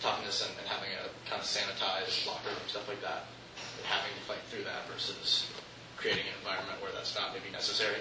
Toughness 0.00 0.48
and, 0.48 0.56
and 0.56 0.64
having 0.64 0.88
a 0.96 1.12
kind 1.28 1.44
of 1.44 1.46
sanitized 1.46 2.24
locker 2.24 2.48
room, 2.48 2.64
stuff 2.64 2.88
like 2.88 3.04
that, 3.04 3.28
and 3.76 3.84
having 3.84 4.16
to 4.16 4.24
fight 4.24 4.40
through 4.48 4.64
that 4.64 4.88
versus 4.88 5.44
creating 6.00 6.24
an 6.24 6.40
environment 6.40 6.80
where 6.80 6.92
that's 6.96 7.12
not 7.12 7.36
maybe 7.36 7.52
necessary. 7.52 8.00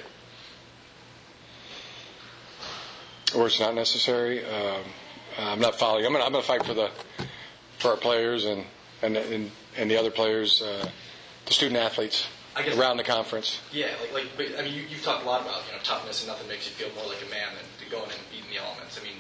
or 3.36 3.48
it's 3.48 3.60
not 3.60 3.75
necessary. 3.75 4.46
Um, 4.46 4.88
I'm 5.38 5.60
not 5.60 5.75
following. 5.79 6.06
I'm 6.06 6.12
going 6.13 6.24
I'm 6.24 6.34
to 6.34 6.41
fight 6.41 6.65
for 6.65 6.74
the 6.74 6.89
for 7.79 7.89
our 7.91 7.98
players 7.98 8.46
and 8.46 8.65
and 9.01 9.15
and, 9.17 9.51
and 9.77 9.91
the 9.91 9.98
other 9.98 10.12
players, 10.12 10.62
uh, 10.62 10.89
the 11.46 11.53
student 11.53 11.79
athletes 11.79 12.27
I 12.56 12.63
guess- 12.63 12.75
around 12.77 12.98
the 12.98 13.03
conference. 13.03 13.60
Yeah, 13.72 13.88
like, 14.01 14.13
like 14.13 14.25
but, 14.36 14.60
I 14.60 14.63
mean, 14.63 14.74
you, 14.74 14.82
you've 14.89 15.03
talked 15.03 15.24
a 15.24 15.27
lot 15.27 15.41
about 15.41 15.62
you 15.67 15.74
know 15.74 15.79
toughness 15.84 16.22
and 16.24 16.29
nothing 16.32 16.48
makes 16.48 16.65
you 16.67 16.74
feel 16.74 16.89
more 16.96 17.06
like 17.12 17.22
a 17.25 17.29
man 17.29 17.50
than 17.56 17.89
going 17.91 18.10
and 18.10 18.20
beating 18.32 18.50
the 18.51 18.58
elements. 18.63 19.00
I 19.00 19.03
mean, 19.03 19.17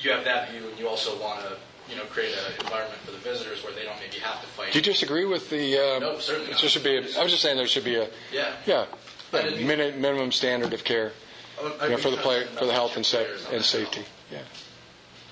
you 0.00 0.10
have 0.12 0.24
that 0.24 0.50
view, 0.50 0.68
and 0.68 0.78
you 0.78 0.86
also 0.88 1.18
want 1.20 1.40
to 1.40 1.56
you 1.90 1.96
know 1.96 2.04
create 2.04 2.34
an 2.34 2.52
environment 2.64 3.00
for 3.02 3.12
the 3.12 3.18
visitors 3.18 3.64
where 3.64 3.72
they 3.72 3.84
don't 3.84 3.98
maybe 4.00 4.18
have 4.18 4.40
to 4.42 4.46
fight. 4.48 4.72
Do 4.72 4.78
you 4.78 4.82
disagree 4.84 5.24
with 5.24 5.48
the? 5.48 5.78
Um, 5.78 6.00
No, 6.02 6.18
certainly 6.18 6.50
not. 6.52 6.60
There 6.60 6.68
should 6.68 6.84
be. 6.84 6.96
A, 6.96 7.00
I 7.18 7.22
was 7.22 7.32
just 7.32 7.40
saying 7.42 7.56
there 7.56 7.66
should 7.66 7.84
be 7.84 7.96
a. 7.96 8.08
Yeah. 8.32 8.52
Yeah. 8.66 8.86
I 9.32 9.38
a 9.38 9.64
minute, 9.66 9.98
minimum 9.98 10.30
standard 10.32 10.72
of 10.72 10.84
care, 10.84 11.12
I- 11.60 11.66
I'd 11.80 11.82
you 11.84 11.90
know, 11.90 11.96
for 11.96 12.10
the 12.10 12.16
player, 12.18 12.44
for 12.46 12.64
the 12.64 12.72
health 12.72 12.96
and, 12.96 13.04
sa- 13.04 13.18
to 13.18 13.24
players 13.24 13.46
on 13.46 13.54
and 13.56 13.64
safety. 13.64 14.04
Yeah. 14.30 14.38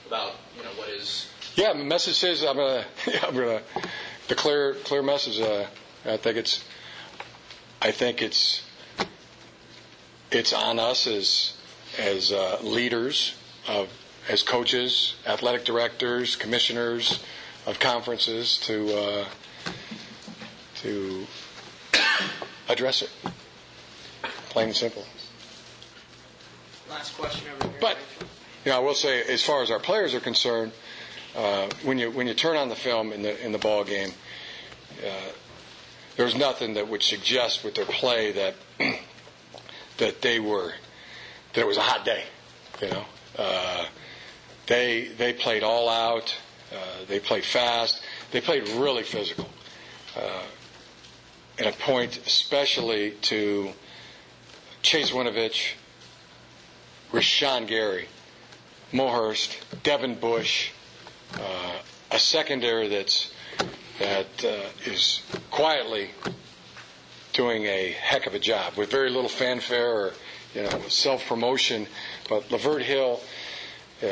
About 0.07 0.35
you 0.57 0.63
know 0.63 0.71
what 0.71 0.89
is 0.89 1.29
Yeah, 1.57 1.73
the 1.73 1.85
message 1.85 2.23
is 2.25 2.43
I'm 2.45 2.57
gonna 2.57 2.85
I'm 3.23 3.35
gonna 3.35 3.63
the 4.29 4.35
clear 4.35 4.75
clear 4.75 5.03
message. 5.03 5.41
Uh, 5.41 5.67
I 6.05 6.17
think 6.17 6.37
it's 6.37 6.65
I 7.81 7.91
think 7.91 8.23
it's 8.23 8.63
it's 10.31 10.53
on 10.53 10.79
us 10.79 11.07
as 11.07 11.57
as 11.99 12.33
uh, 12.33 12.59
leaders 12.63 13.37
of 13.69 13.89
as 14.29 14.43
coaches, 14.43 15.15
athletic 15.27 15.65
directors, 15.65 16.37
commissioners 16.37 17.23
of 17.67 17.79
conferences 17.79 18.59
to 18.59 18.97
uh, 18.97 19.25
to 20.77 21.27
address 22.69 23.03
it. 23.03 23.11
Plain 24.49 24.69
and 24.69 24.77
simple. 24.77 25.05
Last 26.89 27.17
question 27.17 27.49
over 27.55 27.69
here. 27.69 27.81
But 27.81 27.97
Rachel. 27.97 28.34
You 28.65 28.71
know, 28.71 28.79
I 28.79 28.81
will 28.81 28.95
say, 28.95 29.23
as 29.23 29.43
far 29.43 29.63
as 29.63 29.71
our 29.71 29.79
players 29.79 30.15
are 30.15 30.21
concerned, 30.21 30.73
uh, 31.37 31.69
when 31.83 31.99
you 31.99 32.11
when 32.11 32.27
you 32.27 32.35
turn 32.35 32.57
on 32.57 32.69
the 32.69 32.77
film 32.77 33.13
in 33.13 33.23
the 33.23 33.45
in 33.45 33.53
the 33.53 33.59
ball 33.59 33.85
game, 33.85 34.11
uh, 35.05 35.11
there's 36.17 36.35
nothing 36.35 36.75
that 36.75 36.89
would 36.89 37.03
suggest 37.03 37.65
with 37.65 37.75
their 37.75 37.85
play 37.85 38.33
that 38.33 38.55
that 39.99 40.23
they 40.23 40.41
were 40.41 40.73
that 41.53 41.61
it 41.61 41.67
was 41.67 41.77
a 41.77 41.83
hot 41.83 42.05
day. 42.05 42.25
You 42.81 42.89
know, 42.91 43.05
Uh, 43.39 43.87
they 44.67 45.09
they 45.19 45.33
played 45.33 45.63
all 45.63 45.89
out. 45.89 46.35
Uh, 46.73 47.05
they 47.07 47.21
played 47.21 47.45
fast. 47.45 48.01
They 48.31 48.41
played 48.41 48.67
really 48.69 49.03
physical. 49.03 49.49
Uh, 50.17 50.43
and 51.59 51.67
a 51.69 51.73
point 51.73 52.19
especially 52.27 53.13
to 53.23 53.71
Chase 54.83 55.11
Winovich, 55.11 55.75
Rashan 57.13 57.67
Gary, 57.67 58.09
Mo 58.95 59.09
Hurst, 59.11 59.59
Devin 59.83 60.15
Bush, 60.15 60.71
uh, 61.35 61.73
a 62.13 62.19
secondary 62.21 62.87
that's 62.87 63.33
that 63.99 64.45
uh, 64.45 64.69
is 64.89 65.21
quietly 65.51 66.11
doing 67.33 67.65
a 67.65 67.91
heck 67.91 68.29
of 68.29 68.35
a 68.35 68.39
job 68.39 68.75
with 68.77 68.93
very 68.93 69.11
little 69.11 69.29
fanfare 69.29 69.91
or 69.93 70.13
you 70.55 70.63
know 70.63 70.81
self 70.87 71.27
promotion. 71.27 71.89
But 72.29 72.49
Lavert 72.51 72.83
Hill 72.83 73.21
uh, 74.01 74.07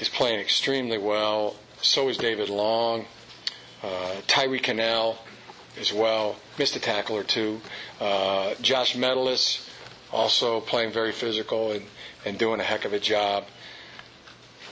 is 0.00 0.08
playing 0.08 0.38
extremely 0.38 0.98
well. 0.98 1.56
So 1.82 2.08
is 2.08 2.16
David 2.16 2.48
Long, 2.48 3.06
uh, 3.82 4.14
Tyree 4.28 4.60
Kinnel 4.60 5.18
as 5.80 5.92
well. 5.92 6.36
Missed 6.60 6.76
a 6.76 6.80
tackle 6.80 7.16
or 7.16 7.24
two. 7.24 7.60
Uh, 8.00 8.54
Josh 8.62 8.94
Metellus 8.94 9.68
also 10.12 10.60
playing 10.60 10.92
very 10.92 11.10
physical 11.12 11.72
and, 11.72 11.84
and 12.24 12.38
doing 12.38 12.60
a 12.60 12.64
heck 12.64 12.84
of 12.84 12.92
a 12.92 13.00
job. 13.00 13.44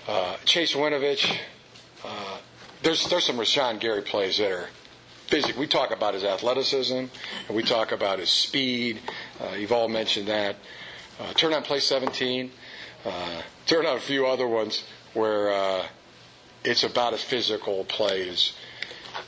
Uh, 0.09 0.37
Chase 0.45 0.75
Winovich, 0.75 1.37
uh, 2.05 2.39
there's 2.83 3.09
there's 3.09 3.25
some 3.25 3.39
Rashan 3.39 3.81
Gary 3.81 4.03
plays 4.03 4.39
that 4.39 4.53
are 4.53 4.69
physical. 5.27 5.59
We 5.59 5.67
talk 5.67 5.91
about 5.91 6.15
his 6.15 6.23
athleticism 6.23 6.95
and 6.95 7.11
we 7.51 7.65
talk 7.65 7.91
about 7.91 8.21
his 8.21 8.31
speed. 8.31 9.01
Uh, 9.41 9.57
you've 9.57 9.73
all 9.73 9.89
mentioned 9.89 10.29
that. 10.29 10.55
Uh, 11.19 11.33
turn 11.33 11.53
on 11.53 11.65
play 11.65 11.81
17. 11.81 12.53
Uh, 13.05 13.43
turn 13.67 13.85
on 13.85 13.97
a 13.97 14.01
few 14.01 14.27
other 14.27 14.47
ones 14.47 14.85
where 15.15 15.53
uh, 15.53 15.85
it's 16.63 16.85
about 16.85 17.13
as 17.13 17.23
physical 17.25 17.81
a 17.81 17.85
play 17.85 18.29
as 18.29 18.53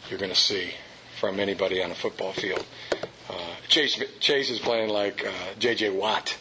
you're 0.09 0.19
going 0.21 0.31
to 0.31 0.39
see 0.39 0.71
from 1.19 1.41
anybody 1.41 1.83
on 1.83 1.91
a 1.91 1.95
football 1.97 2.33
field. 2.33 2.65
Uh, 3.29 3.35
Chase 3.67 4.01
Chase 4.21 4.51
is 4.51 4.61
playing 4.61 4.91
like 4.91 5.27
J.J. 5.59 5.91
Watt. 5.91 6.37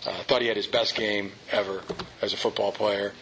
Thought 0.00 0.40
he 0.40 0.48
had 0.48 0.56
his 0.56 0.66
best 0.66 0.94
game 0.94 1.32
ever 1.50 1.82
as 2.22 2.32
a 2.32 2.38
football 2.38 2.72
player. 2.72 3.12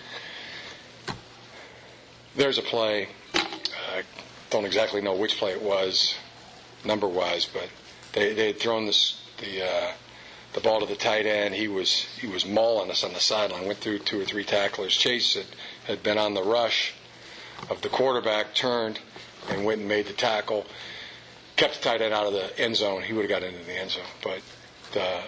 There's 2.37 2.59
a 2.59 2.63
play. 2.63 3.09
I 3.35 4.03
don't 4.51 4.65
exactly 4.65 5.01
know 5.01 5.15
which 5.15 5.37
play 5.37 5.51
it 5.51 5.63
was, 5.63 6.15
number 6.85 7.09
wise, 7.09 7.47
but 7.47 7.69
they 8.13 8.33
they 8.35 8.49
had 8.49 8.61
thrown 8.61 8.87
this 8.87 9.21
the 9.39 9.65
uh, 9.67 9.93
the 10.53 10.61
ball 10.61 10.81
to 10.81 10.87
the 10.87 10.97
tight 10.97 11.27
end. 11.27 11.55
He 11.55 11.69
was 11.69 12.07
he 12.21 12.27
was 12.27 12.47
mauling 12.47 12.91
us 12.91 13.05
on 13.05 13.13
the 13.13 13.21
sideline. 13.21 13.67
Went 13.67 13.79
through 13.79 14.01
two 14.01 14.21
or 14.21 14.25
three 14.25 14.45
tacklers. 14.45 14.97
Chase 14.97 15.35
had, 15.35 15.47
had 15.85 16.03
been 16.03 16.19
on 16.19 16.35
the 16.35 16.43
rush 16.43 16.95
of 17.69 17.83
the 17.83 17.89
quarterback, 17.89 18.55
turned 18.55 19.01
and 19.49 19.65
went 19.65 19.81
and 19.81 19.89
made 19.89 20.07
the 20.07 20.13
tackle. 20.13 20.67
Kept 21.57 21.75
the 21.75 21.89
tight 21.89 22.01
end 22.01 22.15
out 22.15 22.27
of 22.27 22.33
the 22.33 22.59
end 22.59 22.77
zone. 22.77 23.03
He 23.03 23.13
would 23.13 23.23
have 23.23 23.31
got 23.31 23.43
into 23.43 23.65
the 23.65 23.75
end 23.77 23.91
zone, 23.91 24.05
but 24.23 24.41
the 24.93 25.23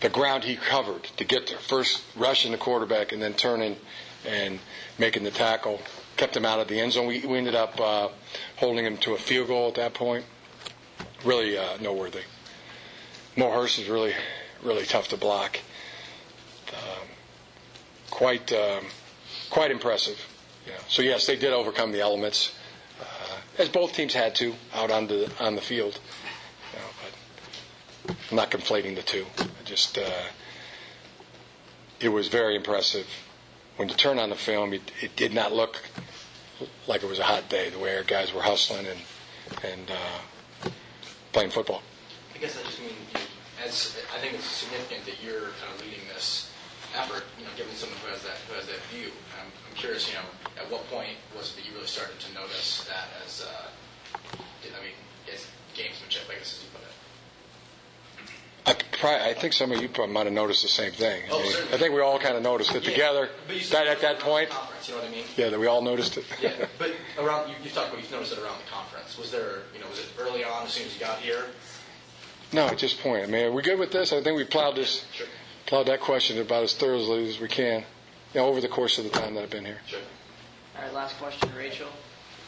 the 0.00 0.08
ground 0.08 0.44
he 0.44 0.56
covered 0.56 1.04
to 1.16 1.24
get 1.24 1.48
there, 1.48 1.58
first 1.58 2.02
rushing 2.16 2.52
the 2.52 2.58
quarterback 2.58 3.12
and 3.12 3.20
then 3.20 3.34
turning 3.34 3.76
and 4.26 4.58
making 4.98 5.24
the 5.24 5.30
tackle, 5.30 5.80
kept 6.18 6.36
him 6.36 6.44
out 6.44 6.60
of 6.60 6.68
the 6.68 6.78
end 6.78 6.92
zone. 6.92 7.06
We, 7.06 7.24
we 7.24 7.38
ended 7.38 7.54
up 7.54 7.80
uh, 7.80 8.08
holding 8.56 8.84
him 8.84 8.98
to 8.98 9.14
a 9.14 9.18
field 9.18 9.48
goal 9.48 9.68
at 9.68 9.74
that 9.76 9.94
point. 9.94 10.24
Really 11.24 11.56
uh, 11.56 11.78
noteworthy. 11.80 12.20
Mo 13.36 13.50
Hurst 13.50 13.78
is 13.78 13.88
really, 13.88 14.12
really 14.62 14.84
tough 14.84 15.08
to 15.08 15.16
block. 15.16 15.58
Um, 16.72 17.08
quite, 18.10 18.52
um, 18.52 18.84
quite 19.48 19.70
impressive. 19.70 20.18
So 20.88 21.02
yes, 21.02 21.26
they 21.26 21.36
did 21.36 21.52
overcome 21.52 21.92
the 21.92 22.00
elements, 22.00 22.54
uh, 23.00 23.36
as 23.58 23.68
both 23.68 23.92
teams 23.92 24.14
had 24.14 24.34
to 24.36 24.54
out 24.74 24.90
on 24.90 25.06
the 25.06 25.30
on 25.38 25.54
the 25.54 25.60
field. 25.60 26.00
You 26.72 26.78
know, 26.78 26.86
but 28.06 28.16
I'm 28.30 28.36
not 28.36 28.50
conflating 28.50 28.94
the 28.94 29.02
two. 29.02 29.26
Just 29.64 29.98
uh, 29.98 30.22
it 32.00 32.08
was 32.08 32.28
very 32.28 32.56
impressive. 32.56 33.06
When 33.76 33.88
you 33.88 33.94
turn 33.94 34.18
on 34.18 34.30
the 34.30 34.36
film, 34.36 34.72
it, 34.72 34.90
it 35.02 35.14
did 35.14 35.34
not 35.34 35.52
look 35.52 35.82
like 36.86 37.02
it 37.02 37.08
was 37.08 37.18
a 37.18 37.24
hot 37.24 37.48
day. 37.48 37.70
The 37.70 37.78
way 37.78 37.96
our 37.96 38.02
guys 38.02 38.32
were 38.32 38.42
hustling 38.42 38.86
and 38.86 39.00
and 39.64 39.90
uh, 39.90 40.70
playing 41.32 41.50
football. 41.50 41.82
I 42.34 42.38
guess 42.38 42.58
I 42.58 42.62
just 42.64 42.80
mean, 42.80 42.94
as 43.64 43.96
I 44.14 44.18
think 44.20 44.34
it's 44.34 44.44
significant 44.44 45.04
that 45.06 45.22
you're 45.24 45.52
kind 45.60 45.74
of 45.74 45.80
leading 45.82 46.06
this 46.12 46.50
effort, 46.96 47.24
you 47.38 47.44
know, 47.44 47.50
given 47.56 47.74
someone 47.74 47.98
who 48.00 48.08
has 48.10 48.22
that 48.22 48.38
who 48.48 48.54
has 48.54 48.66
that 48.66 48.80
view. 48.92 49.10
I'm, 49.40 49.48
I'm 49.48 49.74
curious, 49.76 50.08
you 50.08 50.14
know, 50.14 50.26
at 50.56 50.70
what 50.70 50.86
point 50.90 51.16
was 51.36 51.52
it 51.52 51.56
that 51.60 51.64
you 51.68 51.74
really 51.74 51.86
started 51.86 52.18
to 52.20 52.34
notice 52.34 52.84
that 52.88 53.08
as, 53.24 53.44
uh, 53.44 53.68
I 54.64 54.80
mean, 54.82 54.96
as 55.32 55.46
gamesmanship, 55.74 56.30
I 56.30 56.38
guess 56.38 56.58
as 56.58 56.64
you 56.64 56.70
put 56.72 56.82
it. 56.82 56.94
I, 58.98 59.00
probably, 59.00 59.30
I 59.30 59.34
think 59.34 59.52
some 59.52 59.72
of 59.72 59.80
you 59.80 59.88
probably 59.88 60.12
might 60.14 60.26
have 60.26 60.32
noticed 60.32 60.62
the 60.62 60.68
same 60.68 60.92
thing. 60.92 61.22
I, 61.24 61.28
Oh, 61.30 61.42
mean. 61.42 61.52
I 61.72 61.76
think 61.76 61.94
we 61.94 62.00
all 62.00 62.18
kind 62.18 62.36
of 62.36 62.42
noticed 62.42 62.74
it 62.74 62.82
Yeah. 62.84 62.90
together. 62.90 63.28
But 63.46 63.60
That 63.70 63.86
at 63.86 64.00
that 64.00 64.18
point, 64.20 64.50
conference, 64.50 64.88
you 64.88 64.94
know 64.94 65.00
what 65.02 65.08
I 65.08 65.12
mean? 65.12 65.24
yeah, 65.36 65.48
that 65.50 65.58
we 65.60 65.66
all 65.66 65.82
noticed 65.82 66.16
it. 66.16 66.24
Yeah, 66.40 66.52
but 66.78 66.92
around 67.18 67.48
you, 67.48 67.54
you 67.62 67.70
talked 67.70 67.92
about 67.92 68.04
you 68.04 68.10
noticed 68.10 68.32
it 68.32 68.38
around 68.38 68.58
the 68.64 68.70
conference. 68.70 69.16
Was 69.18 69.30
there, 69.30 69.62
you 69.74 69.80
know, 69.80 69.86
was 69.88 70.00
it 70.00 70.06
early 70.18 70.44
on 70.44 70.66
as 70.66 70.72
soon 70.72 70.86
as 70.86 70.94
you 70.94 71.00
got 71.00 71.18
here? 71.18 71.44
No, 72.52 72.66
at 72.66 72.78
this 72.78 72.94
point. 72.94 73.22
I 73.24 73.26
mean, 73.26 73.44
are 73.46 73.52
we 73.52 73.62
good 73.62 73.78
with 73.78 73.92
this? 73.92 74.12
I 74.12 74.22
think 74.22 74.36
we 74.36 74.44
plowed 74.44 74.76
this, 74.76 75.04
Sure. 75.14 75.26
plowed 75.66 75.86
that 75.86 76.00
question 76.00 76.40
about 76.40 76.62
as 76.64 76.74
thoroughly 76.74 77.28
as 77.28 77.38
we 77.40 77.48
can, 77.48 77.84
you 78.34 78.40
know, 78.40 78.46
over 78.46 78.60
the 78.60 78.68
course 78.68 78.98
of 78.98 79.04
the 79.04 79.10
time 79.10 79.34
that 79.34 79.42
I've 79.42 79.50
been 79.50 79.64
here. 79.66 79.80
Sure. 79.86 80.00
All 80.76 80.82
right, 80.82 80.92
last 80.94 81.16
question, 81.18 81.52
Rachel. 81.56 81.88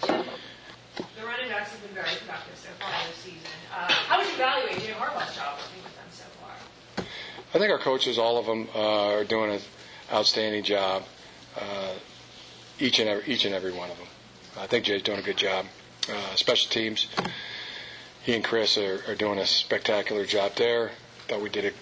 The 0.02 1.26
running 1.26 1.48
backs 1.48 1.70
have 1.72 1.82
been 1.82 1.94
very 1.94 2.16
productive 2.16 2.56
so 2.56 2.68
far 2.80 2.90
this 3.08 3.16
season. 3.16 3.38
Uh, 3.72 3.92
how 3.92 4.18
would 4.18 4.26
you 4.26 4.34
evaluate 4.34 4.80
Jim 4.82 4.94
Harbaugh's 4.96 5.34
job 5.36 5.58
working 5.58 5.82
with 5.84 5.94
them 5.94 6.08
so 6.10 6.24
far? 6.40 7.04
I 7.52 7.58
think 7.58 7.70
our 7.72 7.78
coaches, 7.78 8.18
all 8.18 8.38
of 8.38 8.46
them, 8.46 8.68
uh, 8.74 9.14
are 9.14 9.24
doing 9.24 9.50
an 9.50 9.60
outstanding 10.12 10.62
job. 10.62 11.02
Uh, 11.58 11.94
each 12.78 12.98
and 12.98 13.08
every, 13.08 13.32
each 13.32 13.44
and 13.44 13.54
every 13.54 13.72
one 13.72 13.90
of 13.90 13.98
them. 13.98 14.06
I 14.58 14.66
think 14.66 14.84
Jay's 14.84 15.02
doing 15.02 15.18
a 15.18 15.22
good 15.22 15.36
job. 15.36 15.66
Uh, 16.08 16.34
special 16.34 16.70
teams, 16.70 17.06
he 18.22 18.34
and 18.34 18.42
Chris 18.42 18.78
are, 18.78 19.00
are 19.06 19.14
doing 19.14 19.38
a 19.38 19.46
spectacular 19.46 20.24
job 20.24 20.54
there. 20.54 20.90
Thought 21.28 21.42
we 21.42 21.50
did 21.50 21.66
a 21.66 21.72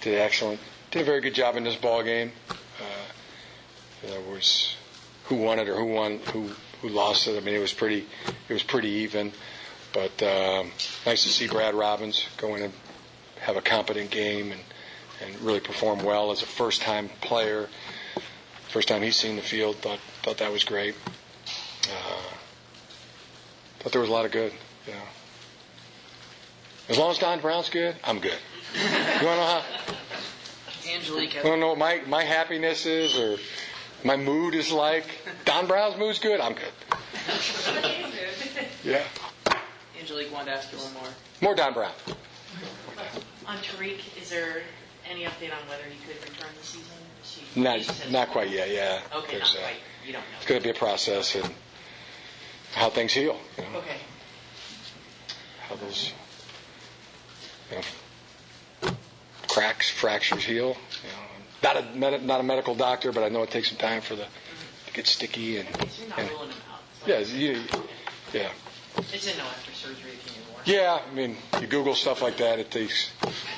did 0.00 0.14
excellent, 0.14 0.60
did 0.90 1.02
a 1.02 1.04
very 1.04 1.20
good 1.20 1.34
job 1.34 1.56
in 1.56 1.64
this 1.64 1.76
ball 1.76 2.02
game. 2.02 2.32
Uh, 2.50 4.04
there 4.06 4.20
was 4.20 4.76
who 5.24 5.36
won 5.36 5.58
it 5.58 5.68
or 5.68 5.76
who 5.76 5.86
won 5.86 6.18
who 6.32 6.50
who 6.80 6.88
lost 6.88 7.26
it. 7.26 7.36
I 7.36 7.40
mean, 7.40 7.54
it 7.54 7.60
was 7.60 7.72
pretty 7.72 8.06
it 8.48 8.52
was 8.52 8.62
pretty 8.62 8.88
even. 8.88 9.32
But 9.92 10.22
um, 10.22 10.70
nice 11.04 11.24
to 11.24 11.28
see 11.28 11.48
Brad 11.48 11.74
Robbins 11.74 12.26
go 12.36 12.54
in 12.54 12.62
and 12.62 12.72
have 13.40 13.56
a 13.56 13.62
competent 13.62 14.10
game 14.10 14.52
and 14.52 14.60
and 15.24 15.40
really 15.40 15.60
perform 15.60 16.02
well 16.02 16.30
as 16.30 16.42
a 16.42 16.46
first 16.46 16.82
time 16.82 17.08
player. 17.20 17.68
First 18.68 18.88
time 18.88 19.02
he's 19.02 19.16
seen 19.16 19.36
the 19.36 19.42
field, 19.42 19.76
thought 19.76 20.00
thought 20.22 20.38
that 20.38 20.52
was 20.52 20.64
great. 20.64 20.94
Uh, 21.84 22.22
thought 23.80 23.92
there 23.92 24.00
was 24.00 24.10
a 24.10 24.12
lot 24.12 24.24
of 24.26 24.32
good. 24.32 24.52
You 24.86 24.92
know. 24.92 25.00
As 26.88 26.98
long 26.98 27.10
as 27.10 27.18
Don 27.18 27.40
Brown's 27.40 27.68
good, 27.70 27.96
I'm 28.04 28.18
good. 28.18 28.38
You 28.74 28.80
want 28.82 29.20
to 29.20 29.24
know 29.26 29.46
how? 29.46 29.62
Angelique 30.94 31.34
You 31.34 31.40
has 31.40 31.44
want 31.44 31.56
to 31.56 31.60
know 31.60 31.68
what 31.68 31.78
my 31.78 32.02
my 32.06 32.24
happiness 32.24 32.86
is 32.86 33.18
or 33.18 33.38
my 34.04 34.16
mood 34.16 34.54
is 34.54 34.70
like? 34.70 35.04
Don 35.44 35.66
Brown's 35.66 35.96
mood's 35.98 36.18
good. 36.18 36.40
I'm 36.40 36.54
good. 36.54 36.72
Yeah. 38.84 39.02
Angelique 40.00 40.32
wanted 40.32 40.46
to 40.46 40.56
ask 40.56 40.72
you 40.72 40.78
one 40.78 40.94
more. 40.94 41.10
More 41.40 41.54
Don 41.54 41.74
Brown. 41.74 41.92
On 43.46 43.58
Tarik, 43.62 44.00
is 44.20 44.30
there 44.30 44.62
any 45.10 45.24
update 45.24 45.52
on 45.52 45.68
whether 45.68 45.84
he 45.84 45.98
could 46.06 46.20
return 46.22 46.48
this 46.56 46.66
season? 46.66 46.92
Is 47.22 47.38
he- 47.54 47.60
Not 47.60 47.76
he 47.78 47.82
says- 47.84 48.10
not 48.10 48.28
quite 48.30 48.50
yet. 48.50 48.68
Yeah. 48.70 49.00
Okay, 49.14 49.38
There's, 49.38 49.54
not 49.54 49.62
uh, 49.62 49.66
quite. 49.66 49.76
You 50.06 50.12
don't 50.12 50.22
know. 50.22 50.26
It's 50.38 50.46
going 50.46 50.60
to 50.60 50.64
be 50.64 50.70
a 50.70 50.74
process 50.78 51.34
and 51.34 51.54
how 52.74 52.90
things 52.90 53.12
heal. 53.12 53.38
You 53.56 53.64
know, 53.64 53.78
Okay. 53.78 53.96
how 55.68 55.74
those 55.76 56.12
you 57.70 57.76
know, 57.76 58.92
cracks, 59.48 59.90
fractures 59.90 60.44
heal. 60.44 60.76
You 61.02 61.08
know, 61.10 61.24
not 61.62 61.76
a 61.76 61.82
med- 61.96 62.24
not 62.24 62.40
a 62.40 62.42
medical 62.44 62.74
doctor, 62.74 63.12
but 63.12 63.22
I 63.24 63.28
know 63.28 63.42
it 63.42 63.50
takes 63.50 63.68
some 63.68 63.78
time 63.78 64.00
for 64.00 64.14
the 64.16 64.24
to 64.86 64.92
get 64.94 65.06
sticky 65.06 65.58
and, 65.58 65.68
So 65.68 66.00
you're 66.00 66.08
not 66.08 66.18
and 66.20 66.30
ruling 66.30 66.50
him 66.50 66.58
out. 66.72 66.80
It's 66.92 67.00
like- 67.02 67.28
yeah, 67.32 67.36
you, 67.38 67.62
yeah, 68.32 68.50
It's 69.12 69.26
in 69.26 69.36
no 69.38 69.44
after 69.44 69.72
surgery 69.74 70.12
thing 70.12 70.36
anymore. 70.36 70.47
Yeah. 70.68 71.00
I 71.10 71.14
mean, 71.14 71.36
you 71.60 71.66
Google 71.66 71.94
stuff 71.94 72.22
like 72.22 72.36
that. 72.38 72.58
It 72.58 72.70
takes 72.70 73.10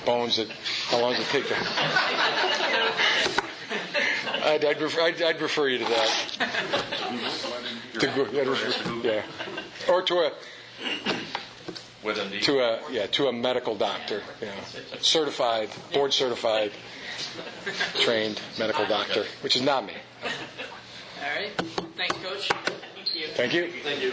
bones. 0.06 0.36
That 0.36 0.48
how 0.88 1.00
long 1.00 1.14
does 1.14 1.22
it 1.22 1.28
take 1.30 1.48
to? 1.48 1.56
I'd, 4.42 4.64
I'd, 4.64 4.80
refer, 4.80 5.02
I'd, 5.02 5.20
I'd 5.22 5.40
refer 5.40 5.68
you 5.68 5.78
to 5.78 5.84
that. 5.84 6.08
To 8.00 8.10
I'd 8.10 8.46
refer- 8.48 8.92
yeah, 9.06 9.22
or 9.92 10.02
to 10.02 10.14
a 10.20 10.32
to 12.40 12.60
a 12.60 12.80
yeah 12.90 13.06
to 13.08 13.28
a 13.28 13.32
medical 13.32 13.76
doctor, 13.76 14.22
you 14.40 14.46
know, 14.46 14.54
certified, 15.00 15.68
board 15.92 16.12
certified 16.14 16.72
trained 17.96 18.40
medical 18.58 18.86
doctor, 18.86 19.24
which 19.42 19.56
is 19.56 19.62
not 19.62 19.84
me. 19.84 19.92
All 20.24 20.30
right. 21.36 21.50
Thanks, 21.96 22.16
Coach. 22.18 22.48
Thank 22.48 23.14
you. 23.14 23.26
Thank 23.34 23.52
you. 23.52 23.70
Thank 23.82 24.00
you. 24.02 24.12